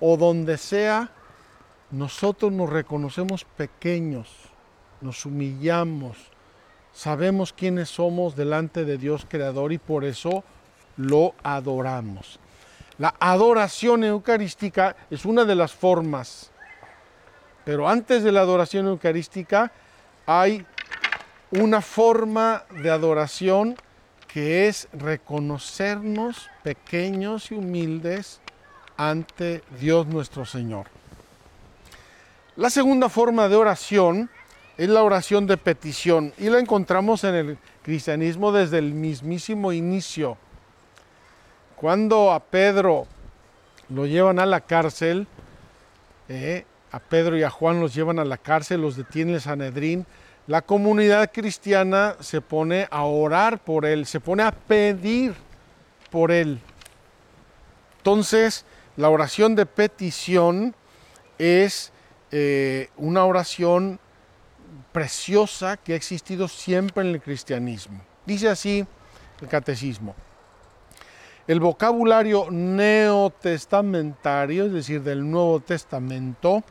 o 0.00 0.16
donde 0.16 0.56
sea, 0.56 1.10
nosotros 1.90 2.50
nos 2.50 2.70
reconocemos 2.70 3.44
pequeños, 3.44 4.43
nos 5.04 5.26
humillamos, 5.26 6.16
sabemos 6.92 7.52
quiénes 7.52 7.90
somos 7.90 8.34
delante 8.34 8.84
de 8.84 8.98
Dios 8.98 9.26
Creador 9.28 9.72
y 9.72 9.78
por 9.78 10.04
eso 10.04 10.42
lo 10.96 11.34
adoramos. 11.42 12.40
La 12.98 13.14
adoración 13.20 14.02
eucarística 14.04 14.96
es 15.10 15.24
una 15.24 15.44
de 15.44 15.54
las 15.54 15.74
formas, 15.74 16.50
pero 17.64 17.88
antes 17.88 18.22
de 18.22 18.32
la 18.32 18.40
adoración 18.40 18.86
eucarística 18.86 19.70
hay 20.26 20.64
una 21.50 21.80
forma 21.80 22.64
de 22.82 22.90
adoración 22.90 23.76
que 24.26 24.68
es 24.68 24.88
reconocernos 24.92 26.50
pequeños 26.62 27.50
y 27.50 27.54
humildes 27.54 28.40
ante 28.96 29.62
Dios 29.78 30.06
nuestro 30.06 30.44
Señor. 30.44 30.86
La 32.56 32.70
segunda 32.70 33.08
forma 33.08 33.48
de 33.48 33.56
oración 33.56 34.30
es 34.76 34.88
la 34.88 35.02
oración 35.02 35.46
de 35.46 35.56
petición 35.56 36.32
y 36.38 36.48
la 36.48 36.58
encontramos 36.58 37.24
en 37.24 37.34
el 37.34 37.58
cristianismo 37.82 38.52
desde 38.52 38.78
el 38.78 38.92
mismísimo 38.92 39.72
inicio. 39.72 40.36
Cuando 41.76 42.32
a 42.32 42.40
Pedro 42.40 43.06
lo 43.88 44.06
llevan 44.06 44.38
a 44.38 44.46
la 44.46 44.60
cárcel, 44.60 45.26
eh, 46.28 46.64
a 46.90 46.98
Pedro 46.98 47.36
y 47.36 47.42
a 47.42 47.50
Juan 47.50 47.80
los 47.80 47.94
llevan 47.94 48.18
a 48.18 48.24
la 48.24 48.38
cárcel, 48.38 48.80
los 48.80 48.96
detiene 48.96 49.34
el 49.34 49.40
Sanedrín, 49.40 50.06
la 50.46 50.62
comunidad 50.62 51.30
cristiana 51.32 52.16
se 52.20 52.40
pone 52.40 52.86
a 52.90 53.04
orar 53.04 53.58
por 53.58 53.86
él, 53.86 54.06
se 54.06 54.20
pone 54.20 54.42
a 54.42 54.52
pedir 54.52 55.34
por 56.10 56.30
él. 56.30 56.60
Entonces, 57.98 58.64
la 58.96 59.08
oración 59.08 59.54
de 59.54 59.66
petición 59.66 60.74
es 61.38 61.92
eh, 62.30 62.90
una 62.96 63.24
oración 63.24 63.98
preciosa 64.94 65.76
que 65.76 65.92
ha 65.92 65.96
existido 65.96 66.46
siempre 66.46 67.02
en 67.02 67.08
el 67.10 67.20
cristianismo. 67.20 68.00
Dice 68.24 68.48
así 68.48 68.86
el 69.42 69.48
catecismo. 69.48 70.14
El 71.48 71.58
vocabulario 71.58 72.46
neotestamentario, 72.48 74.66
es 74.66 74.72
decir, 74.72 75.02
del 75.02 75.28
Nuevo 75.28 75.58
Testamento, 75.58 76.62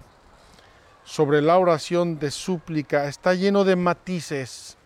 sobre 1.03 1.41
la 1.41 1.57
oración 1.57 2.17
de 2.17 2.31
súplica 2.31 3.09
está 3.09 3.33
lleno 3.33 3.65
de 3.65 3.75
matices. 3.75 4.77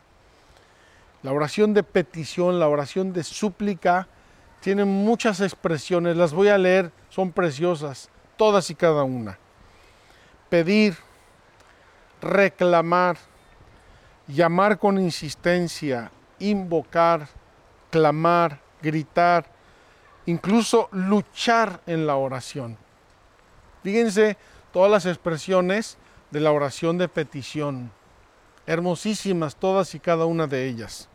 La 1.22 1.32
oración 1.32 1.76
de 1.76 1.84
petición, 1.84 2.60
la 2.60 2.68
oración 2.68 3.14
de 3.14 3.24
súplica, 3.24 4.08
tiene 4.62 4.84
muchas 4.84 5.42
expresiones, 5.42 6.18
las 6.18 6.34
voy 6.34 6.48
a 6.48 6.58
leer, 6.58 6.92
son 7.10 7.32
preciosas, 7.32 8.10
todas 8.36 8.72
y 8.72 8.76
cada 8.76 9.04
una. 9.04 9.38
Pedir, 10.50 10.98
reclamar, 12.22 13.18
llamar 14.28 14.80
con 14.80 15.00
insistencia, 15.00 16.12
invocar, 16.40 17.28
clamar, 17.90 18.60
gritar, 18.82 19.46
incluso 20.26 20.90
luchar 20.92 21.82
en 21.86 22.06
la 22.08 22.16
oración. 22.16 22.78
Fíjense 23.84 24.38
todas 24.72 24.92
las 24.92 25.06
expresiones 25.06 25.98
de 26.32 26.40
la 26.40 26.52
oración 26.52 26.98
de 26.98 27.08
petición. 27.08 27.92
Hermosísimas 28.66 29.56
todas 29.56 29.96
y 29.96 30.00
cada 30.00 30.26
una 30.26 30.46
de 30.46 30.68
ellas. 30.68 31.08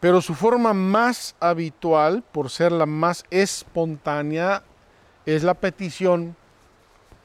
Pero 0.00 0.22
su 0.22 0.34
forma 0.34 0.72
más 0.72 1.36
habitual, 1.38 2.24
por 2.32 2.48
ser 2.48 2.72
la 2.72 2.86
más 2.86 3.24
espontánea, 3.30 4.62
es 5.26 5.42
la 5.42 5.52
petición. 5.52 6.34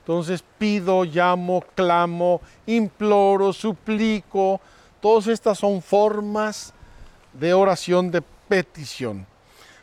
Entonces 0.05 0.43
pido, 0.59 1.03
llamo, 1.03 1.63
clamo, 1.73 2.39
imploro, 2.67 3.51
suplico. 3.51 4.61
Todas 5.01 5.25
estas 5.25 5.57
son 5.57 5.81
formas 5.81 6.75
de 7.33 7.55
oración 7.55 8.11
de 8.11 8.21
petición. 8.21 9.25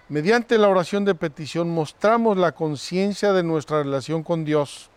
Mediante 0.08 0.58
la 0.58 0.68
oración 0.68 1.04
de 1.04 1.16
petición 1.16 1.70
mostramos 1.70 2.36
la 2.36 2.52
conciencia 2.52 3.32
de 3.32 3.42
nuestra 3.42 3.82
relación 3.82 4.22
con 4.22 4.44
Dios 4.44 4.90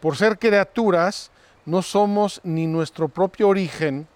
por 0.00 0.18
ser 0.18 0.38
criaturas, 0.38 1.30
no 1.64 1.80
somos 1.80 2.42
ni 2.44 2.66
nuestro 2.66 3.08
propio 3.08 3.48
origen, 3.48 4.06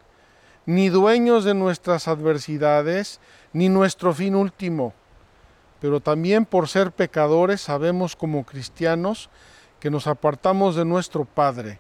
ni 0.67 0.91
dueños 0.91 1.45
de 1.45 1.55
nuestras 1.55 2.09
adversidades, 2.09 3.21
ni 3.55 3.71
nuestro 3.71 4.13
fin 4.13 4.35
último. 4.35 4.93
pero 5.81 6.01
también 6.01 6.45
por 6.45 6.69
ser 6.69 6.93
pecadores 6.93 7.63
sabemos 7.63 8.17
como 8.17 8.45
cristianos 8.45 9.31
que 9.81 9.91
nos 9.91 10.07
apartamos 10.07 10.77
de 10.77 10.85
nuestro 10.85 11.25
Padre. 11.25 11.79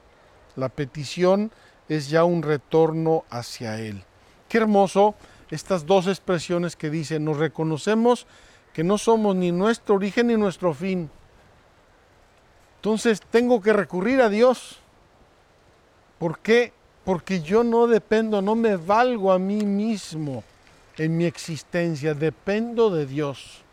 La 0.57 0.69
petición 0.69 1.51
es 1.89 2.09
ya 2.09 2.25
un 2.25 2.43
retorno 2.43 3.25
hacia 3.31 3.79
Él. 3.81 4.03
Qué 4.49 4.59
hermoso 4.59 5.15
estas 5.51 5.87
dos 5.87 6.07
expresiones 6.07 6.77
que 6.77 6.91
dicen, 6.91 7.25
nos 7.25 7.39
reconocemos 7.39 8.27
que 8.73 8.85
no 8.85 8.99
somos 8.99 9.35
ni 9.35 9.51
nuestro 9.53 9.97
origen 9.97 10.29
ni 10.29 10.37
nuestro 10.37 10.75
fin. 10.75 11.11
Entonces 12.77 13.21
tengo 13.31 13.61
que 13.61 13.73
recurrir 13.73 14.21
a 14.21 14.29
Dios. 14.29 14.79
¿Por 16.19 16.39
qué? 16.39 16.73
Porque 17.05 17.41
yo 17.41 17.65
no 17.65 17.87
dependo, 17.87 18.43
no 18.43 18.55
me 18.55 18.77
valgo 18.77 19.33
a 19.33 19.39
mí 19.39 19.65
mismo 19.65 20.45
en 20.97 21.17
mi 21.17 21.25
existencia, 21.25 22.15
dependo 22.15 22.91
de 22.91 23.07
Dios. 23.07 23.65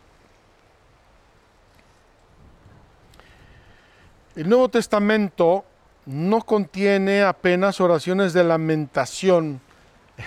El 4.36 4.50
Nuevo 4.50 4.68
Testamento 4.68 5.64
no 6.06 6.42
contiene 6.42 7.24
apenas 7.24 7.80
oraciones 7.80 8.34
de 8.34 8.44
lamentación. 8.44 9.62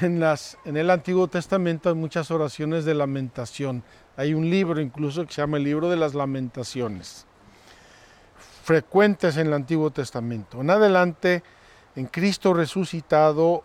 En, 0.01 0.19
las, 0.19 0.57
en 0.65 0.79
el 0.79 0.89
Antiguo 0.89 1.29
Testamento 1.29 1.91
hay 1.91 1.95
muchas 1.95 2.31
oraciones 2.31 2.87
de 2.87 2.95
lamentación. 2.95 3.83
Hay 4.17 4.33
un 4.33 4.49
libro 4.49 4.81
incluso 4.81 5.27
que 5.27 5.33
se 5.35 5.43
llama 5.43 5.59
el 5.59 5.65
libro 5.65 5.91
de 5.91 5.97
las 5.97 6.15
lamentaciones, 6.15 7.27
frecuentes 8.65 9.37
en 9.37 9.49
el 9.49 9.53
Antiguo 9.53 9.91
Testamento. 9.91 10.63
En 10.63 10.71
adelante, 10.71 11.43
en 11.95 12.07
Cristo 12.07 12.55
resucitado, 12.55 13.63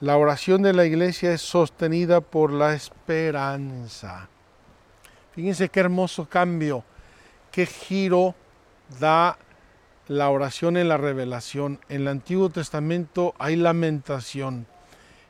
la 0.00 0.18
oración 0.18 0.60
de 0.60 0.74
la 0.74 0.84
iglesia 0.84 1.32
es 1.32 1.40
sostenida 1.40 2.20
por 2.20 2.52
la 2.52 2.74
esperanza. 2.74 4.28
Fíjense 5.32 5.70
qué 5.70 5.80
hermoso 5.80 6.28
cambio, 6.28 6.84
qué 7.50 7.64
giro 7.64 8.34
da 8.98 9.38
la 10.08 10.30
oración 10.30 10.76
en 10.76 10.88
la 10.88 10.96
revelación. 10.96 11.80
En 11.88 12.02
el 12.02 12.08
Antiguo 12.08 12.50
Testamento 12.50 13.34
hay 13.38 13.56
lamentación. 13.56 14.66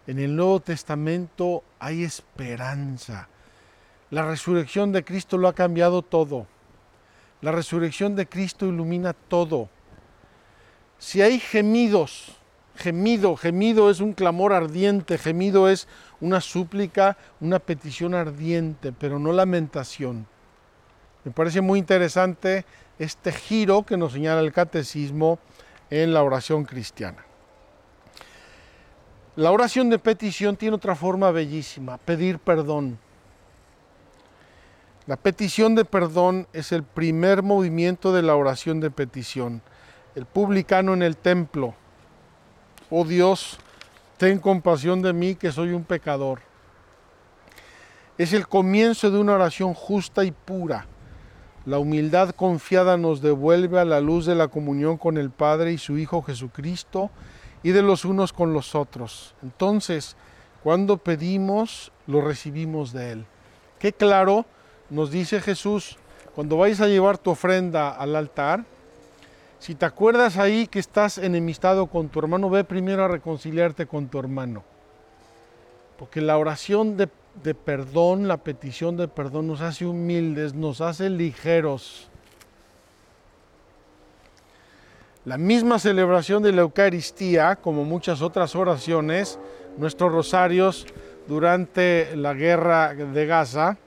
En 0.07 0.19
el 0.19 0.35
Nuevo 0.35 0.61
Testamento 0.61 1.63
hay 1.79 2.05
esperanza. 2.05 3.29
La 4.11 4.27
resurrección 4.27 4.93
de 4.93 5.05
Cristo 5.05 5.39
lo 5.39 5.49
ha 5.49 5.55
cambiado 5.55 6.03
todo. 6.03 6.47
La 7.41 7.53
resurrección 7.53 8.15
de 8.15 8.27
Cristo 8.27 8.67
ilumina 8.67 9.13
todo. 9.13 9.69
Si 10.99 11.23
hay 11.23 11.41
gemidos, 11.41 12.37
gemido, 12.77 13.37
gemido 13.37 13.91
es 13.91 14.01
un 14.01 14.13
clamor 14.13 14.53
ardiente, 14.53 15.19
gemido 15.19 15.69
es 15.69 15.89
una 16.21 16.41
súplica, 16.41 17.17
una 17.41 17.59
petición 17.59 18.15
ardiente, 18.15 18.93
pero 18.93 19.19
no 19.19 19.33
lamentación. 19.33 20.27
Me 21.25 21.33
parece 21.33 21.61
muy 21.61 21.79
interesante 21.79 22.65
este 22.99 23.33
giro 23.33 23.85
que 23.85 23.97
nos 23.97 24.13
señala 24.13 24.41
el 24.41 24.53
catecismo 24.53 25.39
en 25.91 26.15
la 26.15 26.23
oración 26.23 26.65
cristiana. 26.65 27.25
La 29.37 29.51
oración 29.51 29.89
de 29.91 29.99
petición 29.99 30.57
tiene 30.57 30.77
otra 30.77 30.95
forma 30.95 31.31
bellísima, 31.31 31.99
pedir 31.99 32.39
perdón. 32.39 32.99
La 35.07 35.17
petición 35.17 35.75
de 35.75 35.85
perdón 35.85 36.47
es 36.53 36.71
el 36.71 36.83
primer 36.83 37.43
movimiento 37.43 38.13
de 38.13 38.23
la 38.23 38.37
oración 38.37 38.79
de 38.81 38.91
petición. 38.91 39.63
El 40.15 40.27
publicano 40.27 40.93
en 40.93 41.03
el 41.03 41.17
templo, 41.17 41.75
oh 42.91 43.05
Dios, 43.05 43.59
ten 44.19 44.39
compasión 44.39 45.01
de 45.01 45.15
mí 45.15 45.35
que 45.35 45.51
soy 45.51 45.73
un 45.73 45.85
pecador. 45.85 46.41
Es 48.19 48.35
el 48.35 48.47
comienzo 48.47 49.11
de 49.11 49.19
una 49.19 49.33
oración 49.33 49.73
justa 49.73 50.25
y 50.25 50.31
pura 50.31 50.87
la 51.65 51.79
humildad 51.79 52.31
confiada 52.31 52.97
nos 52.97 53.21
devuelve 53.21 53.79
a 53.79 53.85
la 53.85 54.01
luz 54.01 54.27
de 54.27 54.35
la 54.35 54.49
comunión 54.49 54.97
con 54.99 55.17
el 55.17 55.31
Padre 55.31 55.73
y 55.73 55.79
su 55.79 55.97
Hijo 55.97 56.23
Jesucristo 56.23 57.11
y 57.63 57.71
de 57.71 57.83
los 57.83 58.05
unos 58.05 58.33
con 58.33 58.53
los 58.53 58.75
otros. 58.75 59.35
Entonces, 59.43 60.17
cuando 60.63 60.97
pedimos, 60.97 61.93
lo 62.07 62.21
recibimos 62.21 62.93
de 62.93 63.13
Él. 63.13 63.27
Qué 63.79 63.93
claro 63.93 64.45
nos 64.91 65.11
dice 65.11 65.41
Jesús, 65.41 65.97
cuando 66.35 66.57
vayas 66.57 66.81
a 66.81 66.89
llevar 66.89 67.19
tu 67.19 67.31
ofrenda 67.31 67.91
al 67.91 68.17
altar, 68.17 68.65
si 69.59 69.77
te 69.77 69.87
acuerdas 69.87 70.39
ahí 70.39 70.67
que 70.67 70.81
estás 70.81 71.19
enemistado 71.19 71.87
con 71.87 72.09
tu 72.09 72.19
hermano, 72.19 72.51
ve 72.51 72.65
primero 72.65 73.05
a 73.05 73.09
reconciliarte 73.09 73.87
con 73.87 74.09
tu 74.09 74.19
hermano. 74.19 74.65
Porque 75.99 76.21
la 76.21 76.37
oración 76.37 76.97
de 76.97 77.09
de 77.43 77.55
perdón, 77.55 78.29
la 78.29 78.37
petición 78.37 78.97
de 78.97 79.09
perdón 79.09 79.47
nos 79.47 79.61
hace 79.61 79.87
humildes, 79.87 80.55
nos 80.55 80.81
hace 80.81 81.11
ligeros. 81.11 82.09
La 85.25 85.39
misma 85.39 85.79
celebración 85.79 86.43
de 86.43 86.53
la 86.53 86.63
Eucaristía, 86.63 87.57
como 87.57 87.85
muchas 87.85 88.23
otras 88.23 88.57
oraciones, 88.57 89.39
nuestros 89.79 90.13
rosarios 90.13 90.87
durante 91.29 92.17
la 92.17 92.35
guerra 92.35 92.95
de 92.95 93.27
Gaza, 93.27 93.79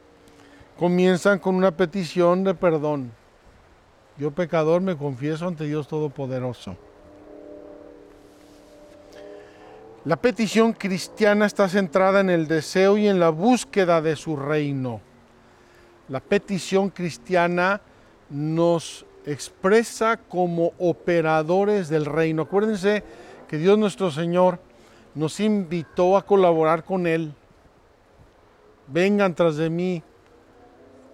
comienzan 0.77 1.39
con 1.39 1.55
una 1.55 1.71
petición 1.71 2.43
de 2.43 2.53
perdón. 2.53 3.11
Yo 4.17 4.31
pecador 4.31 4.81
me 4.81 4.95
confieso 4.95 5.47
ante 5.47 5.65
Dios 5.65 5.87
Todopoderoso. 5.87 6.77
La 10.05 10.17
petición 10.17 10.73
cristiana 10.73 11.47
está 11.47 11.67
centrada 11.67 12.19
en 12.19 12.29
el 12.29 12.47
deseo 12.47 12.95
y 12.95 13.07
en 13.07 13.19
la 13.19 13.29
búsqueda 13.29 14.03
de 14.03 14.15
su 14.15 14.35
reino. 14.35 15.01
La 16.09 16.19
petición 16.19 16.91
cristiana 16.91 17.81
nos 18.29 19.03
expresa 19.25 20.17
como 20.17 20.73
operadores 20.77 21.89
del 21.89 22.05
reino. 22.05 22.43
Acuérdense 22.43 23.03
que 23.47 23.57
Dios 23.57 23.79
nuestro 23.79 24.11
Señor 24.11 24.59
nos 25.15 25.39
invitó 25.39 26.17
a 26.17 26.23
colaborar 26.23 26.83
con 26.83 27.07
Él. 27.07 27.33
Vengan 28.85 29.33
tras 29.33 29.57
de 29.57 29.71
mí, 29.71 30.03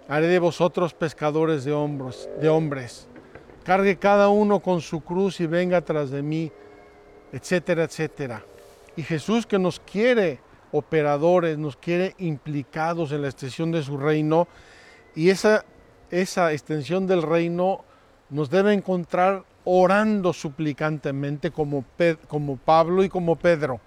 haré 0.09 0.27
de 0.27 0.39
vosotros 0.39 0.93
pescadores 0.93 1.63
de, 1.63 1.71
hombros, 1.71 2.29
de 2.41 2.49
hombres. 2.49 3.07
Cargue 3.63 3.95
cada 3.95 4.27
uno 4.27 4.59
con 4.59 4.81
su 4.81 4.99
cruz 4.99 5.39
y 5.39 5.45
venga 5.45 5.79
tras 5.79 6.09
de 6.09 6.21
mí, 6.21 6.51
etcétera, 7.31 7.85
etcétera. 7.85 8.43
Y 9.01 9.03
Jesús 9.03 9.47
que 9.47 9.57
nos 9.57 9.79
quiere 9.79 10.37
operadores, 10.71 11.57
nos 11.57 11.75
quiere 11.75 12.13
implicados 12.19 13.11
en 13.11 13.23
la 13.23 13.29
extensión 13.29 13.71
de 13.71 13.81
su 13.81 13.97
reino, 13.97 14.47
y 15.15 15.31
esa, 15.31 15.65
esa 16.11 16.53
extensión 16.53 17.07
del 17.07 17.23
reino 17.23 17.83
nos 18.29 18.51
debe 18.51 18.73
encontrar 18.73 19.43
orando 19.65 20.33
suplicantemente 20.33 21.49
como, 21.49 21.83
como 22.27 22.57
Pablo 22.57 23.03
y 23.03 23.09
como 23.09 23.37
Pedro. 23.37 23.79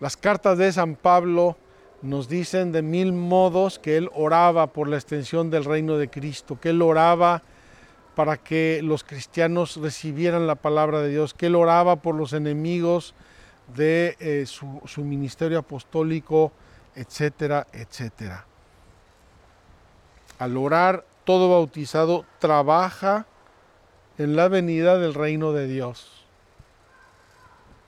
Las 0.00 0.18
cartas 0.18 0.58
de 0.58 0.70
San 0.70 0.94
Pablo 0.94 1.56
nos 2.02 2.28
dicen 2.28 2.72
de 2.72 2.82
mil 2.82 3.14
modos 3.14 3.78
que 3.78 3.96
él 3.96 4.10
oraba 4.12 4.66
por 4.66 4.86
la 4.86 4.96
extensión 4.96 5.48
del 5.48 5.64
reino 5.64 5.96
de 5.96 6.10
Cristo, 6.10 6.60
que 6.60 6.68
él 6.68 6.82
oraba 6.82 7.42
para 8.14 8.36
que 8.36 8.80
los 8.84 9.02
cristianos 9.02 9.78
recibieran 9.78 10.46
la 10.46 10.56
palabra 10.56 11.00
de 11.00 11.08
Dios, 11.08 11.32
que 11.32 11.46
él 11.46 11.54
oraba 11.54 12.02
por 12.02 12.14
los 12.14 12.34
enemigos 12.34 13.14
de 13.74 14.16
eh, 14.20 14.44
su, 14.46 14.80
su 14.86 15.04
ministerio 15.04 15.58
apostólico, 15.58 16.52
etcétera, 16.94 17.66
etcétera. 17.72 18.46
Al 20.38 20.56
orar, 20.56 21.04
todo 21.24 21.50
bautizado 21.50 22.24
trabaja 22.38 23.26
en 24.18 24.36
la 24.36 24.48
venida 24.48 24.98
del 24.98 25.14
reino 25.14 25.52
de 25.52 25.66
Dios. 25.66 26.26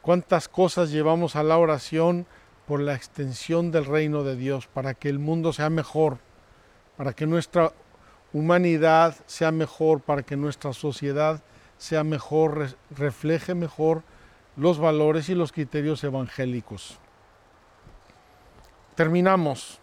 ¿Cuántas 0.02 0.48
cosas 0.48 0.90
llevamos 0.90 1.36
a 1.36 1.42
la 1.42 1.58
oración 1.58 2.26
por 2.66 2.80
la 2.80 2.94
extensión 2.94 3.70
del 3.70 3.84
reino 3.84 4.22
de 4.22 4.36
Dios, 4.36 4.66
para 4.66 4.94
que 4.94 5.08
el 5.08 5.18
mundo 5.18 5.52
sea 5.52 5.70
mejor, 5.70 6.18
para 6.96 7.12
que 7.12 7.26
nuestra 7.26 7.72
humanidad 8.32 9.14
sea 9.26 9.50
mejor, 9.50 10.00
para 10.00 10.22
que 10.22 10.36
nuestra 10.36 10.72
sociedad 10.72 11.42
sea 11.76 12.04
mejor, 12.04 12.76
refleje 12.90 13.54
mejor 13.54 14.02
los 14.56 14.78
valores 14.78 15.28
y 15.28 15.34
los 15.34 15.52
criterios 15.52 16.04
evangélicos. 16.04 16.98
Terminamos. 18.94 19.80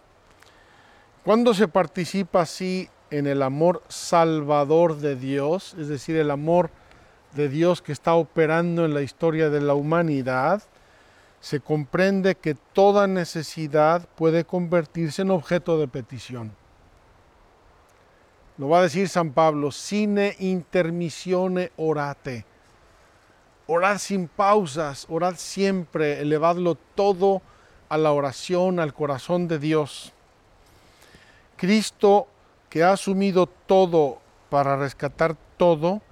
Cuando 1.24 1.54
se 1.54 1.68
participa 1.68 2.42
así 2.42 2.88
en 3.10 3.26
el 3.26 3.42
amor 3.42 3.82
salvador 3.88 4.96
de 4.96 5.16
Dios, 5.16 5.74
es 5.78 5.88
decir, 5.88 6.16
el 6.16 6.30
amor 6.30 6.70
de 7.34 7.48
Dios 7.48 7.82
que 7.82 7.92
está 7.92 8.14
operando 8.14 8.84
en 8.84 8.94
la 8.94 9.02
historia 9.02 9.50
de 9.50 9.60
la 9.60 9.74
humanidad, 9.74 10.62
se 11.40 11.60
comprende 11.60 12.36
que 12.36 12.54
toda 12.54 13.06
necesidad 13.06 14.08
puede 14.16 14.44
convertirse 14.44 15.22
en 15.22 15.30
objeto 15.30 15.78
de 15.78 15.88
petición. 15.88 16.52
Lo 18.58 18.68
va 18.68 18.78
a 18.78 18.82
decir 18.82 19.08
San 19.08 19.32
Pablo, 19.32 19.72
sine 19.72 20.36
intermissione 20.38 21.72
orate. 21.76 22.44
Orad 23.66 23.98
sin 23.98 24.28
pausas, 24.28 25.06
orad 25.08 25.34
siempre, 25.36 26.20
elevadlo 26.20 26.76
todo 26.94 27.42
a 27.88 27.96
la 27.96 28.12
oración, 28.12 28.80
al 28.80 28.94
corazón 28.94 29.48
de 29.48 29.58
Dios. 29.58 30.12
Cristo, 31.56 32.26
que 32.68 32.82
ha 32.82 32.92
asumido 32.92 33.46
todo 33.46 34.18
para 34.50 34.76
rescatar 34.76 35.36
todo, 35.56 36.02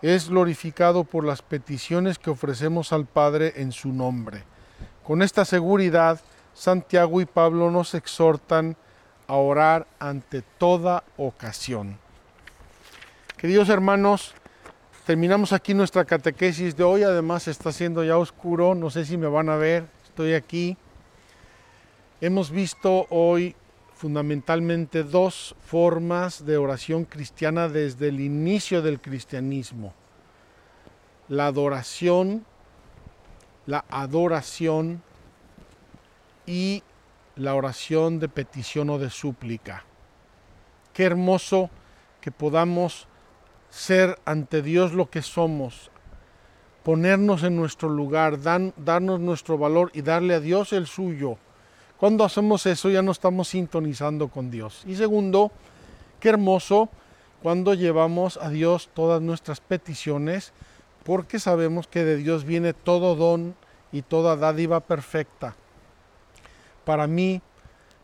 es 0.00 0.28
glorificado 0.28 1.04
por 1.04 1.24
las 1.24 1.42
peticiones 1.42 2.18
que 2.18 2.30
ofrecemos 2.30 2.92
al 2.92 3.06
Padre 3.06 3.54
en 3.56 3.72
su 3.72 3.92
nombre. 3.92 4.44
Con 5.02 5.22
esta 5.22 5.44
seguridad, 5.44 6.20
Santiago 6.54 7.20
y 7.20 7.26
Pablo 7.26 7.70
nos 7.70 7.94
exhortan 7.94 8.76
a 9.26 9.34
orar 9.34 9.86
ante 9.98 10.42
toda 10.42 11.04
ocasión. 11.16 11.98
Queridos 13.36 13.68
hermanos, 13.68 14.34
terminamos 15.04 15.52
aquí 15.52 15.74
nuestra 15.74 16.04
catequesis 16.04 16.76
de 16.76 16.84
hoy. 16.84 17.02
Además 17.02 17.48
está 17.48 17.72
siendo 17.72 18.04
ya 18.04 18.16
oscuro, 18.16 18.74
no 18.74 18.90
sé 18.90 19.04
si 19.04 19.16
me 19.16 19.26
van 19.26 19.48
a 19.48 19.56
ver, 19.56 19.86
estoy 20.04 20.34
aquí. 20.34 20.76
Hemos 22.20 22.50
visto 22.50 23.06
hoy 23.10 23.54
fundamentalmente 23.94 25.02
dos 25.02 25.54
formas 25.60 26.44
de 26.44 26.56
oración 26.56 27.04
cristiana 27.04 27.68
desde 27.68 28.08
el 28.08 28.20
inicio 28.20 28.82
del 28.82 29.00
cristianismo. 29.00 29.94
La 31.28 31.46
adoración, 31.46 32.44
la 33.66 33.84
adoración 33.90 35.02
y 36.46 36.82
la 37.36 37.54
oración 37.54 38.20
de 38.20 38.28
petición 38.28 38.90
o 38.90 38.98
de 38.98 39.10
súplica. 39.10 39.84
Qué 40.92 41.04
hermoso 41.04 41.70
que 42.20 42.30
podamos 42.30 43.08
ser 43.74 44.20
ante 44.24 44.62
Dios 44.62 44.92
lo 44.92 45.10
que 45.10 45.20
somos, 45.20 45.90
ponernos 46.84 47.42
en 47.42 47.56
nuestro 47.56 47.88
lugar, 47.88 48.38
darnos 48.40 49.18
nuestro 49.18 49.58
valor 49.58 49.90
y 49.94 50.02
darle 50.02 50.34
a 50.34 50.40
Dios 50.40 50.72
el 50.72 50.86
suyo. 50.86 51.38
Cuando 51.96 52.24
hacemos 52.24 52.66
eso 52.66 52.88
ya 52.88 53.02
no 53.02 53.10
estamos 53.10 53.48
sintonizando 53.48 54.28
con 54.28 54.52
Dios. 54.52 54.84
Y 54.86 54.94
segundo, 54.94 55.50
qué 56.20 56.28
hermoso 56.28 56.88
cuando 57.42 57.74
llevamos 57.74 58.36
a 58.36 58.48
Dios 58.48 58.90
todas 58.94 59.20
nuestras 59.20 59.60
peticiones, 59.60 60.52
porque 61.02 61.40
sabemos 61.40 61.88
que 61.88 62.04
de 62.04 62.16
Dios 62.16 62.44
viene 62.44 62.74
todo 62.74 63.16
don 63.16 63.56
y 63.90 64.02
toda 64.02 64.36
dádiva 64.36 64.78
perfecta 64.78 65.56
para 66.84 67.08
mí, 67.08 67.42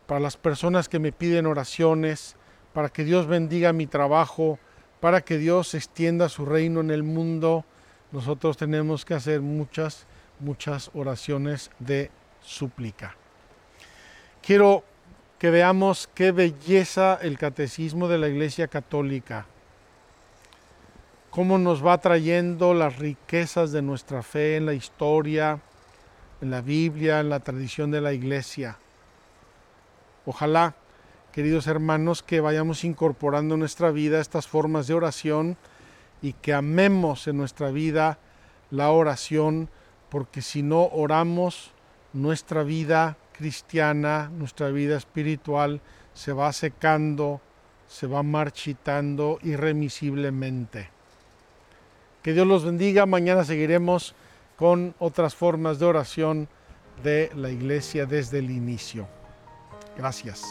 para 0.06 0.18
las 0.18 0.36
personas 0.36 0.88
que 0.88 0.98
me 0.98 1.12
piden 1.12 1.46
oraciones, 1.46 2.34
para 2.72 2.88
que 2.88 3.04
Dios 3.04 3.28
bendiga 3.28 3.72
mi 3.72 3.86
trabajo, 3.86 4.58
para 5.00 5.22
que 5.22 5.38
Dios 5.38 5.74
extienda 5.74 6.28
su 6.28 6.44
reino 6.44 6.80
en 6.80 6.90
el 6.90 7.02
mundo, 7.02 7.64
nosotros 8.12 8.56
tenemos 8.56 9.04
que 9.04 9.14
hacer 9.14 9.40
muchas, 9.40 10.06
muchas 10.38 10.90
oraciones 10.94 11.70
de 11.78 12.10
súplica. 12.42 13.16
Quiero 14.42 14.84
que 15.38 15.50
veamos 15.50 16.08
qué 16.14 16.32
belleza 16.32 17.18
el 17.22 17.38
catecismo 17.38 18.08
de 18.08 18.18
la 18.18 18.28
Iglesia 18.28 18.68
Católica, 18.68 19.46
cómo 21.30 21.58
nos 21.58 21.84
va 21.84 21.98
trayendo 21.98 22.74
las 22.74 22.98
riquezas 22.98 23.72
de 23.72 23.82
nuestra 23.82 24.22
fe 24.22 24.56
en 24.56 24.66
la 24.66 24.74
historia, 24.74 25.60
en 26.40 26.50
la 26.50 26.60
Biblia, 26.60 27.20
en 27.20 27.30
la 27.30 27.40
tradición 27.40 27.90
de 27.90 28.00
la 28.00 28.12
iglesia. 28.12 28.78
Ojalá, 30.26 30.74
queridos 31.32 31.66
hermanos, 31.66 32.22
que 32.22 32.40
vayamos 32.40 32.84
incorporando 32.84 33.54
en 33.54 33.60
nuestra 33.60 33.90
vida 33.90 34.20
estas 34.20 34.46
formas 34.46 34.86
de 34.86 34.94
oración 34.94 35.56
y 36.22 36.32
que 36.34 36.52
amemos 36.52 37.26
en 37.28 37.36
nuestra 37.36 37.70
vida 37.70 38.18
la 38.70 38.90
oración, 38.90 39.68
porque 40.08 40.42
si 40.42 40.62
no 40.62 40.86
oramos, 40.86 41.72
nuestra 42.12 42.62
vida 42.62 43.16
cristiana, 43.32 44.30
nuestra 44.36 44.68
vida 44.68 44.96
espiritual 44.96 45.80
se 46.12 46.32
va 46.32 46.52
secando, 46.52 47.40
se 47.88 48.06
va 48.06 48.22
marchitando 48.22 49.38
irremisiblemente. 49.42 50.90
Que 52.22 52.32
Dios 52.32 52.46
los 52.46 52.64
bendiga. 52.64 53.06
Mañana 53.06 53.44
seguiremos 53.44 54.14
con 54.56 54.94
otras 54.98 55.34
formas 55.34 55.78
de 55.78 55.86
oración 55.86 56.48
de 57.02 57.30
la 57.34 57.50
iglesia 57.50 58.04
desde 58.04 58.40
el 58.40 58.50
inicio. 58.50 59.06
Gracias. 59.96 60.44